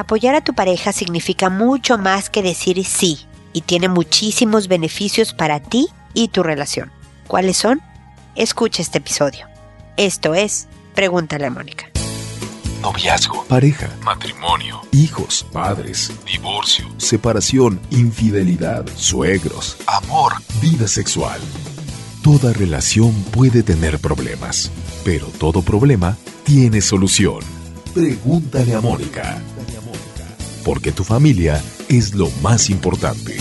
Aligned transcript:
Apoyar 0.00 0.34
a 0.34 0.40
tu 0.40 0.54
pareja 0.54 0.94
significa 0.94 1.50
mucho 1.50 1.98
más 1.98 2.30
que 2.30 2.42
decir 2.42 2.82
sí 2.86 3.26
y 3.52 3.60
tiene 3.60 3.90
muchísimos 3.90 4.66
beneficios 4.66 5.34
para 5.34 5.60
ti 5.60 5.88
y 6.14 6.28
tu 6.28 6.42
relación. 6.42 6.90
¿Cuáles 7.26 7.58
son? 7.58 7.82
Escucha 8.34 8.80
este 8.80 8.96
episodio. 8.96 9.46
Esto 9.98 10.34
es 10.34 10.68
Pregúntale 10.94 11.44
a 11.44 11.50
Mónica. 11.50 11.90
Noviazgo, 12.80 13.44
pareja, 13.44 13.90
matrimonio, 14.02 14.80
hijos, 14.90 15.46
padres, 15.52 16.10
divorcio, 16.24 16.86
separación, 16.96 17.78
infidelidad, 17.90 18.86
suegros, 18.96 19.76
amor, 19.86 20.32
vida 20.62 20.88
sexual. 20.88 21.38
Toda 22.22 22.54
relación 22.54 23.12
puede 23.24 23.62
tener 23.62 23.98
problemas, 23.98 24.70
pero 25.04 25.26
todo 25.26 25.60
problema 25.60 26.16
tiene 26.44 26.80
solución. 26.80 27.40
Pregúntale 27.92 28.74
a 28.74 28.80
Mónica. 28.80 29.42
Porque 30.64 30.92
tu 30.92 31.04
familia 31.04 31.62
es 31.88 32.14
lo 32.14 32.28
más 32.42 32.70
importante. 32.70 33.36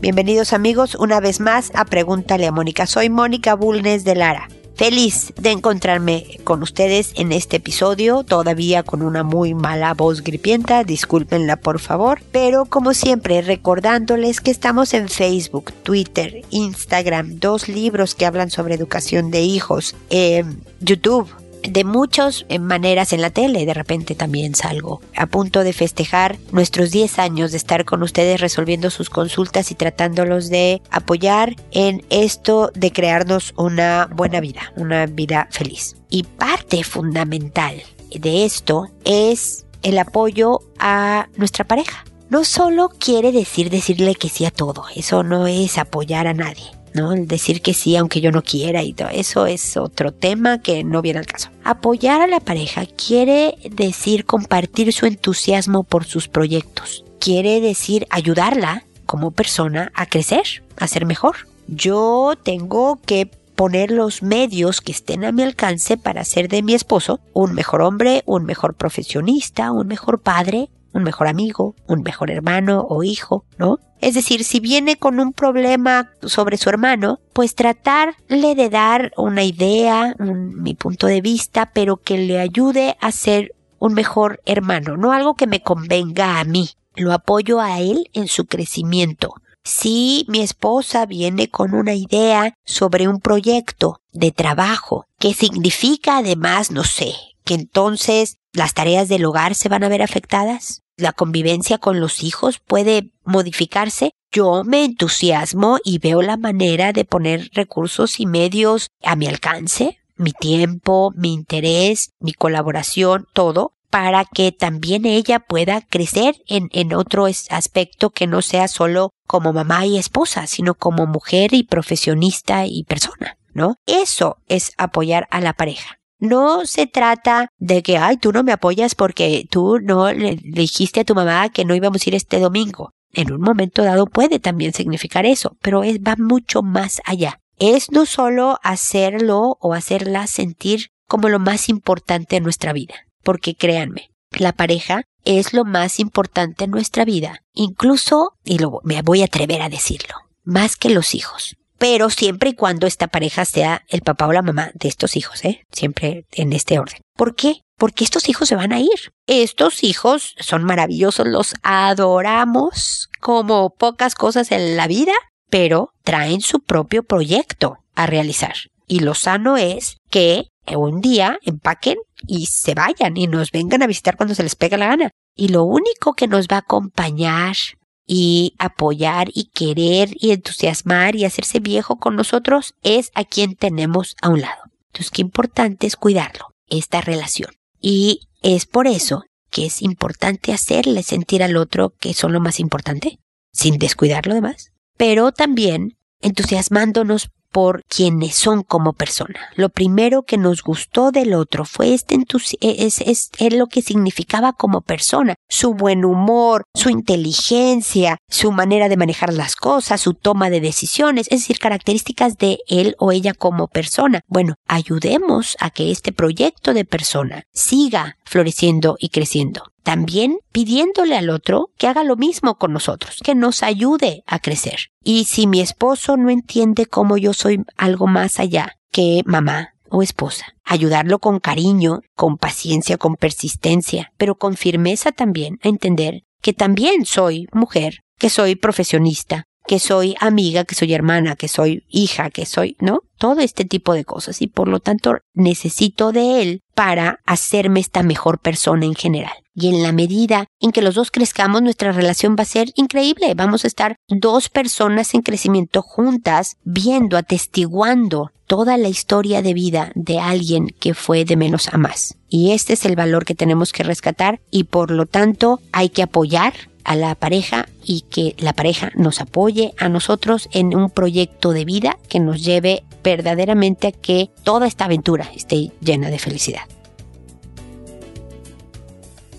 Bienvenidos 0.00 0.52
amigos 0.52 0.94
una 0.94 1.18
vez 1.18 1.40
más 1.40 1.72
a 1.74 1.84
Pregúntale 1.84 2.46
a 2.46 2.52
Mónica. 2.52 2.86
Soy 2.86 3.10
Mónica 3.10 3.54
Bulnes 3.54 4.04
de 4.04 4.14
Lara. 4.14 4.48
Feliz 4.76 5.32
de 5.40 5.52
encontrarme 5.52 6.38
con 6.44 6.62
ustedes 6.62 7.12
en 7.16 7.32
este 7.32 7.56
episodio, 7.56 8.24
todavía 8.24 8.82
con 8.82 9.00
una 9.00 9.22
muy 9.22 9.54
mala 9.54 9.94
voz 9.94 10.22
gripienta, 10.22 10.84
discúlpenla 10.84 11.56
por 11.56 11.78
favor, 11.80 12.20
pero 12.30 12.66
como 12.66 12.92
siempre 12.92 13.40
recordándoles 13.40 14.42
que 14.42 14.50
estamos 14.50 14.92
en 14.92 15.08
Facebook, 15.08 15.72
Twitter, 15.82 16.42
Instagram, 16.50 17.38
dos 17.38 17.68
libros 17.68 18.14
que 18.14 18.26
hablan 18.26 18.50
sobre 18.50 18.74
educación 18.74 19.30
de 19.30 19.40
hijos, 19.40 19.96
eh, 20.10 20.44
YouTube, 20.80 21.30
de 21.68 21.84
muchas 21.84 22.46
maneras 22.60 23.12
en 23.12 23.22
la 23.22 23.30
tele. 23.30 23.66
De 23.66 23.74
repente 23.74 24.14
también 24.14 24.54
salgo 24.54 25.00
a 25.16 25.26
punto 25.26 25.64
de 25.64 25.72
festejar 25.72 26.38
nuestros 26.52 26.90
10 26.90 27.18
años 27.18 27.50
de 27.50 27.56
estar 27.56 27.84
con 27.84 28.02
ustedes 28.02 28.40
resolviendo 28.40 28.90
sus 28.90 29.10
consultas 29.10 29.70
y 29.70 29.74
tratándolos 29.74 30.48
de 30.48 30.82
apoyar 30.90 31.56
en 31.72 32.04
esto 32.10 32.70
de 32.74 32.92
crearnos 32.92 33.54
una 33.56 34.08
buena 34.12 34.40
vida, 34.40 34.72
una 34.76 35.06
vida 35.06 35.48
feliz. 35.50 35.96
Y 36.08 36.22
parte 36.22 36.84
fundamental 36.84 37.82
de 38.14 38.44
esto 38.44 38.88
es 39.04 39.66
el 39.82 39.98
apoyo 39.98 40.60
a 40.78 41.28
nuestra 41.36 41.64
pareja. 41.64 42.04
No 42.28 42.44
solo 42.44 42.88
quiere 42.88 43.30
decir 43.30 43.70
decirle 43.70 44.16
que 44.16 44.28
sí 44.28 44.44
a 44.44 44.50
todo, 44.50 44.84
eso 44.94 45.22
no 45.22 45.46
es 45.46 45.78
apoyar 45.78 46.26
a 46.26 46.34
nadie. 46.34 46.75
¿No? 46.96 47.12
El 47.12 47.28
decir 47.28 47.62
que 47.62 47.74
sí 47.74 47.96
aunque 47.96 48.20
yo 48.20 48.32
no 48.32 48.42
quiera 48.42 48.82
y 48.82 48.92
todo 48.92 49.08
eso 49.10 49.46
es 49.46 49.76
otro 49.76 50.12
tema 50.12 50.60
que 50.60 50.82
no 50.82 51.02
viene 51.02 51.20
al 51.20 51.26
caso. 51.26 51.50
Apoyar 51.62 52.20
a 52.20 52.26
la 52.26 52.40
pareja 52.40 52.84
quiere 52.86 53.56
decir 53.70 54.24
compartir 54.24 54.92
su 54.92 55.06
entusiasmo 55.06 55.84
por 55.84 56.04
sus 56.04 56.26
proyectos. 56.26 57.04
Quiere 57.20 57.60
decir 57.60 58.06
ayudarla 58.10 58.84
como 59.06 59.30
persona 59.30 59.92
a 59.94 60.06
crecer, 60.06 60.64
a 60.76 60.88
ser 60.88 61.06
mejor. 61.06 61.36
Yo 61.68 62.34
tengo 62.42 62.98
que 63.06 63.30
poner 63.54 63.90
los 63.90 64.22
medios 64.22 64.80
que 64.80 64.92
estén 64.92 65.24
a 65.24 65.32
mi 65.32 65.42
alcance 65.42 65.96
para 65.96 66.20
hacer 66.20 66.48
de 66.48 66.62
mi 66.62 66.74
esposo 66.74 67.20
un 67.32 67.54
mejor 67.54 67.80
hombre, 67.80 68.22
un 68.26 68.44
mejor 68.44 68.74
profesionista, 68.74 69.72
un 69.72 69.86
mejor 69.86 70.20
padre, 70.20 70.68
un 70.96 71.04
mejor 71.04 71.28
amigo, 71.28 71.74
un 71.86 72.02
mejor 72.02 72.30
hermano 72.30 72.86
o 72.88 73.02
hijo, 73.02 73.44
¿no? 73.58 73.78
Es 74.00 74.14
decir, 74.14 74.44
si 74.44 74.60
viene 74.60 74.96
con 74.96 75.20
un 75.20 75.32
problema 75.32 76.10
sobre 76.22 76.56
su 76.56 76.68
hermano, 76.68 77.20
pues 77.32 77.54
tratarle 77.54 78.54
de 78.54 78.68
dar 78.68 79.12
una 79.16 79.42
idea, 79.42 80.14
mi 80.18 80.74
punto 80.74 81.06
de 81.06 81.20
vista, 81.20 81.70
pero 81.72 81.96
que 81.96 82.18
le 82.18 82.38
ayude 82.38 82.96
a 83.00 83.12
ser 83.12 83.52
un 83.78 83.94
mejor 83.94 84.40
hermano, 84.44 84.96
no 84.96 85.12
algo 85.12 85.34
que 85.34 85.46
me 85.46 85.62
convenga 85.62 86.40
a 86.40 86.44
mí. 86.44 86.70
Lo 86.94 87.12
apoyo 87.12 87.60
a 87.60 87.78
él 87.78 88.08
en 88.14 88.26
su 88.26 88.46
crecimiento. 88.46 89.34
Si 89.64 90.24
mi 90.28 90.40
esposa 90.40 91.04
viene 91.06 91.48
con 91.48 91.74
una 91.74 91.94
idea 91.94 92.54
sobre 92.64 93.08
un 93.08 93.20
proyecto 93.20 94.00
de 94.12 94.30
trabajo, 94.30 95.04
que 95.18 95.34
significa 95.34 96.18
además, 96.18 96.70
no 96.70 96.84
sé, 96.84 97.12
que 97.44 97.54
entonces 97.54 98.38
las 98.52 98.74
tareas 98.74 99.08
del 99.08 99.24
hogar 99.24 99.54
se 99.54 99.68
van 99.68 99.84
a 99.84 99.88
ver 99.88 100.02
afectadas, 100.02 100.82
la 100.96 101.12
convivencia 101.12 101.78
con 101.78 102.00
los 102.00 102.22
hijos 102.22 102.58
puede 102.58 103.10
modificarse, 103.24 104.12
yo 104.30 104.64
me 104.64 104.84
entusiasmo 104.84 105.78
y 105.84 105.98
veo 105.98 106.22
la 106.22 106.36
manera 106.36 106.92
de 106.92 107.04
poner 107.04 107.50
recursos 107.52 108.20
y 108.20 108.26
medios 108.26 108.90
a 109.02 109.16
mi 109.16 109.26
alcance, 109.26 109.98
mi 110.16 110.32
tiempo, 110.32 111.12
mi 111.14 111.32
interés, 111.32 112.12
mi 112.18 112.32
colaboración, 112.32 113.26
todo, 113.32 113.74
para 113.90 114.24
que 114.24 114.52
también 114.52 115.06
ella 115.06 115.40
pueda 115.40 115.80
crecer 115.80 116.36
en, 116.46 116.94
otro 116.94 117.26
aspecto 117.26 118.10
que 118.10 118.26
no 118.26 118.42
sea 118.42 118.68
solo 118.68 119.12
como 119.26 119.52
mamá 119.52 119.86
y 119.86 119.96
esposa, 119.96 120.46
sino 120.46 120.74
como 120.74 121.06
mujer 121.06 121.54
y 121.54 121.62
profesionista 121.62 122.66
y 122.66 122.84
persona, 122.84 123.38
¿no? 123.54 123.76
Eso 123.86 124.38
es 124.48 124.72
apoyar 124.76 125.26
a 125.30 125.40
la 125.40 125.52
pareja. 125.52 125.95
No 126.18 126.64
se 126.64 126.86
trata 126.86 127.48
de 127.58 127.82
que, 127.82 127.98
ay, 127.98 128.16
tú 128.16 128.32
no 128.32 128.42
me 128.42 128.52
apoyas 128.52 128.94
porque 128.94 129.46
tú 129.50 129.78
no 129.80 130.12
le 130.12 130.36
dijiste 130.42 131.00
a 131.00 131.04
tu 131.04 131.14
mamá 131.14 131.50
que 131.50 131.64
no 131.64 131.74
íbamos 131.74 132.06
a 132.06 132.10
ir 132.10 132.14
este 132.14 132.40
domingo. 132.40 132.92
En 133.12 133.32
un 133.32 133.40
momento 133.40 133.82
dado 133.82 134.06
puede 134.06 134.38
también 134.38 134.72
significar 134.72 135.26
eso, 135.26 135.56
pero 135.60 135.82
es, 135.82 135.98
va 136.00 136.16
mucho 136.18 136.62
más 136.62 137.00
allá. 137.04 137.40
Es 137.58 137.90
no 137.90 138.06
solo 138.06 138.58
hacerlo 138.62 139.56
o 139.60 139.74
hacerla 139.74 140.26
sentir 140.26 140.88
como 141.06 141.28
lo 141.28 141.38
más 141.38 141.68
importante 141.68 142.36
en 142.36 142.42
nuestra 142.42 142.72
vida, 142.72 142.94
porque 143.22 143.54
créanme, 143.54 144.10
la 144.30 144.52
pareja 144.52 145.04
es 145.24 145.52
lo 145.52 145.64
más 145.64 145.98
importante 145.98 146.64
en 146.64 146.70
nuestra 146.70 147.04
vida, 147.04 147.42
incluso, 147.52 148.32
y 148.44 148.58
lo, 148.58 148.80
me 148.84 149.00
voy 149.02 149.22
a 149.22 149.26
atrever 149.26 149.62
a 149.62 149.68
decirlo, 149.68 150.14
más 150.44 150.76
que 150.76 150.90
los 150.90 151.14
hijos 151.14 151.56
pero 151.78 152.10
siempre 152.10 152.50
y 152.50 152.54
cuando 152.54 152.86
esta 152.86 153.08
pareja 153.08 153.44
sea 153.44 153.82
el 153.88 154.02
papá 154.02 154.26
o 154.26 154.32
la 154.32 154.42
mamá 154.42 154.70
de 154.74 154.88
estos 154.88 155.16
hijos, 155.16 155.44
¿eh? 155.44 155.62
Siempre 155.70 156.24
en 156.32 156.52
este 156.52 156.78
orden. 156.78 157.00
¿Por 157.16 157.34
qué? 157.34 157.60
Porque 157.76 158.04
estos 158.04 158.28
hijos 158.28 158.48
se 158.48 158.56
van 158.56 158.72
a 158.72 158.80
ir. 158.80 159.12
Estos 159.26 159.84
hijos 159.84 160.34
son 160.38 160.64
maravillosos, 160.64 161.26
los 161.26 161.54
adoramos 161.62 163.08
como 163.20 163.70
pocas 163.70 164.14
cosas 164.14 164.52
en 164.52 164.76
la 164.76 164.86
vida, 164.86 165.12
pero 165.50 165.90
traen 166.02 166.40
su 166.40 166.60
propio 166.60 167.02
proyecto 167.02 167.78
a 167.94 168.06
realizar. 168.06 168.54
Y 168.86 169.00
lo 169.00 169.14
sano 169.14 169.56
es 169.56 169.98
que 170.10 170.48
un 170.74 171.00
día 171.00 171.38
empaquen 171.42 171.96
y 172.26 172.46
se 172.46 172.74
vayan 172.74 173.16
y 173.16 173.26
nos 173.26 173.50
vengan 173.50 173.82
a 173.82 173.86
visitar 173.86 174.16
cuando 174.16 174.34
se 174.34 174.42
les 174.42 174.54
pega 174.54 174.76
la 174.76 174.88
gana. 174.88 175.10
Y 175.34 175.48
lo 175.48 175.64
único 175.64 176.14
que 176.14 176.28
nos 176.28 176.48
va 176.48 176.56
a 176.56 176.60
acompañar 176.60 177.56
y 178.06 178.54
apoyar 178.58 179.28
y 179.34 179.50
querer 179.52 180.10
y 180.14 180.30
entusiasmar 180.30 181.16
y 181.16 181.24
hacerse 181.24 181.60
viejo 181.60 181.96
con 181.96 182.16
nosotros 182.16 182.74
es 182.82 183.10
a 183.14 183.24
quien 183.24 183.56
tenemos 183.56 184.16
a 184.22 184.28
un 184.28 184.40
lado. 184.40 184.62
Entonces, 184.88 185.10
qué 185.10 185.22
importante 185.22 185.86
es 185.86 185.96
cuidarlo, 185.96 186.54
esta 186.68 187.00
relación. 187.00 187.50
Y 187.80 188.28
es 188.42 188.66
por 188.66 188.86
eso 188.86 189.24
que 189.50 189.66
es 189.66 189.82
importante 189.82 190.52
hacerle 190.52 191.02
sentir 191.02 191.42
al 191.42 191.56
otro 191.56 191.94
que 191.98 192.14
son 192.14 192.32
lo 192.32 192.40
más 192.40 192.60
importante, 192.60 193.18
sin 193.52 193.78
descuidar 193.78 194.26
lo 194.26 194.34
demás, 194.34 194.72
pero 194.96 195.32
también 195.32 195.96
entusiasmándonos 196.20 197.30
por 197.56 197.84
quienes 197.84 198.34
son 198.34 198.62
como 198.62 198.92
persona. 198.92 199.40
Lo 199.54 199.70
primero 199.70 200.24
que 200.24 200.36
nos 200.36 200.62
gustó 200.62 201.10
del 201.10 201.32
otro 201.32 201.64
fue 201.64 201.94
este 201.94 202.14
es, 202.60 203.00
es, 203.00 203.30
es 203.38 203.54
lo 203.54 203.66
que 203.68 203.80
significaba 203.80 204.52
como 204.52 204.82
persona, 204.82 205.36
su 205.48 205.72
buen 205.72 206.04
humor, 206.04 206.64
su 206.74 206.90
inteligencia, 206.90 208.18
su 208.28 208.52
manera 208.52 208.90
de 208.90 208.98
manejar 208.98 209.32
las 209.32 209.56
cosas, 209.56 210.02
su 210.02 210.12
toma 210.12 210.50
de 210.50 210.60
decisiones, 210.60 211.28
es 211.30 211.40
decir, 211.40 211.58
características 211.58 212.36
de 212.36 212.58
él 212.68 212.94
o 212.98 213.10
ella 213.10 213.32
como 213.32 213.68
persona. 213.68 214.20
Bueno, 214.28 214.56
ayudemos 214.68 215.56
a 215.58 215.70
que 215.70 215.90
este 215.90 216.12
proyecto 216.12 216.74
de 216.74 216.84
persona 216.84 217.44
siga 217.54 218.18
floreciendo 218.26 218.98
y 218.98 219.08
creciendo 219.08 219.62
también 219.86 220.40
pidiéndole 220.50 221.16
al 221.16 221.30
otro 221.30 221.70
que 221.78 221.86
haga 221.86 222.02
lo 222.02 222.16
mismo 222.16 222.56
con 222.56 222.72
nosotros, 222.72 223.20
que 223.22 223.36
nos 223.36 223.62
ayude 223.62 224.24
a 224.26 224.40
crecer. 224.40 224.88
Y 225.04 225.26
si 225.26 225.46
mi 225.46 225.60
esposo 225.60 226.16
no 226.16 226.28
entiende 226.28 226.86
cómo 226.86 227.16
yo 227.16 227.32
soy 227.32 227.62
algo 227.76 228.08
más 228.08 228.40
allá 228.40 228.72
que 228.90 229.22
mamá 229.26 229.74
o 229.88 230.02
esposa, 230.02 230.44
ayudarlo 230.64 231.20
con 231.20 231.38
cariño, 231.38 232.00
con 232.16 232.36
paciencia, 232.36 232.98
con 232.98 233.14
persistencia, 233.14 234.10
pero 234.16 234.34
con 234.34 234.56
firmeza 234.56 235.12
también 235.12 235.60
a 235.62 235.68
entender 235.68 236.24
que 236.42 236.52
también 236.52 237.06
soy 237.06 237.46
mujer, 237.52 238.00
que 238.18 238.28
soy 238.28 238.56
profesionista, 238.56 239.44
que 239.68 239.78
soy 239.78 240.16
amiga, 240.18 240.64
que 240.64 240.74
soy 240.74 240.94
hermana, 240.94 241.36
que 241.36 241.46
soy 241.46 241.84
hija, 241.88 242.30
que 242.30 242.44
soy, 242.44 242.76
¿no? 242.80 243.02
Todo 243.18 243.38
este 243.40 243.64
tipo 243.64 243.94
de 243.94 244.04
cosas 244.04 244.42
y 244.42 244.48
por 244.48 244.66
lo 244.66 244.80
tanto 244.80 245.18
necesito 245.32 246.10
de 246.10 246.42
él 246.42 246.62
para 246.76 247.20
hacerme 247.24 247.80
esta 247.80 248.02
mejor 248.02 248.38
persona 248.38 248.84
en 248.84 248.94
general. 248.94 249.32
Y 249.54 249.68
en 249.68 249.82
la 249.82 249.92
medida 249.92 250.44
en 250.60 250.72
que 250.72 250.82
los 250.82 250.94
dos 250.94 251.10
crezcamos, 251.10 251.62
nuestra 251.62 251.90
relación 251.90 252.36
va 252.38 252.42
a 252.42 252.44
ser 252.44 252.68
increíble. 252.76 253.32
Vamos 253.34 253.64
a 253.64 253.66
estar 253.66 253.96
dos 254.08 254.50
personas 254.50 255.14
en 255.14 255.22
crecimiento 255.22 255.80
juntas, 255.80 256.58
viendo, 256.64 257.16
atestiguando 257.16 258.30
toda 258.46 258.76
la 258.76 258.88
historia 258.88 259.40
de 259.40 259.54
vida 259.54 259.90
de 259.94 260.20
alguien 260.20 260.68
que 260.78 260.92
fue 260.92 261.24
de 261.24 261.36
menos 261.36 261.72
a 261.72 261.78
más. 261.78 262.18
Y 262.28 262.52
este 262.52 262.74
es 262.74 262.84
el 262.84 262.94
valor 262.94 263.24
que 263.24 263.34
tenemos 263.34 263.72
que 263.72 263.82
rescatar 263.82 264.40
y 264.50 264.64
por 264.64 264.90
lo 264.90 265.06
tanto 265.06 265.60
hay 265.72 265.88
que 265.88 266.02
apoyar 266.02 266.52
a 266.86 266.94
la 266.94 267.16
pareja 267.16 267.68
y 267.84 268.02
que 268.02 268.36
la 268.38 268.52
pareja 268.52 268.92
nos 268.94 269.20
apoye 269.20 269.74
a 269.76 269.88
nosotros 269.88 270.48
en 270.52 270.74
un 270.74 270.88
proyecto 270.88 271.50
de 271.50 271.64
vida 271.64 271.98
que 272.08 272.20
nos 272.20 272.44
lleve 272.44 272.84
verdaderamente 273.02 273.88
a 273.88 273.92
que 273.92 274.30
toda 274.44 274.68
esta 274.68 274.84
aventura 274.84 275.28
esté 275.34 275.72
llena 275.80 276.10
de 276.10 276.20
felicidad. 276.20 276.62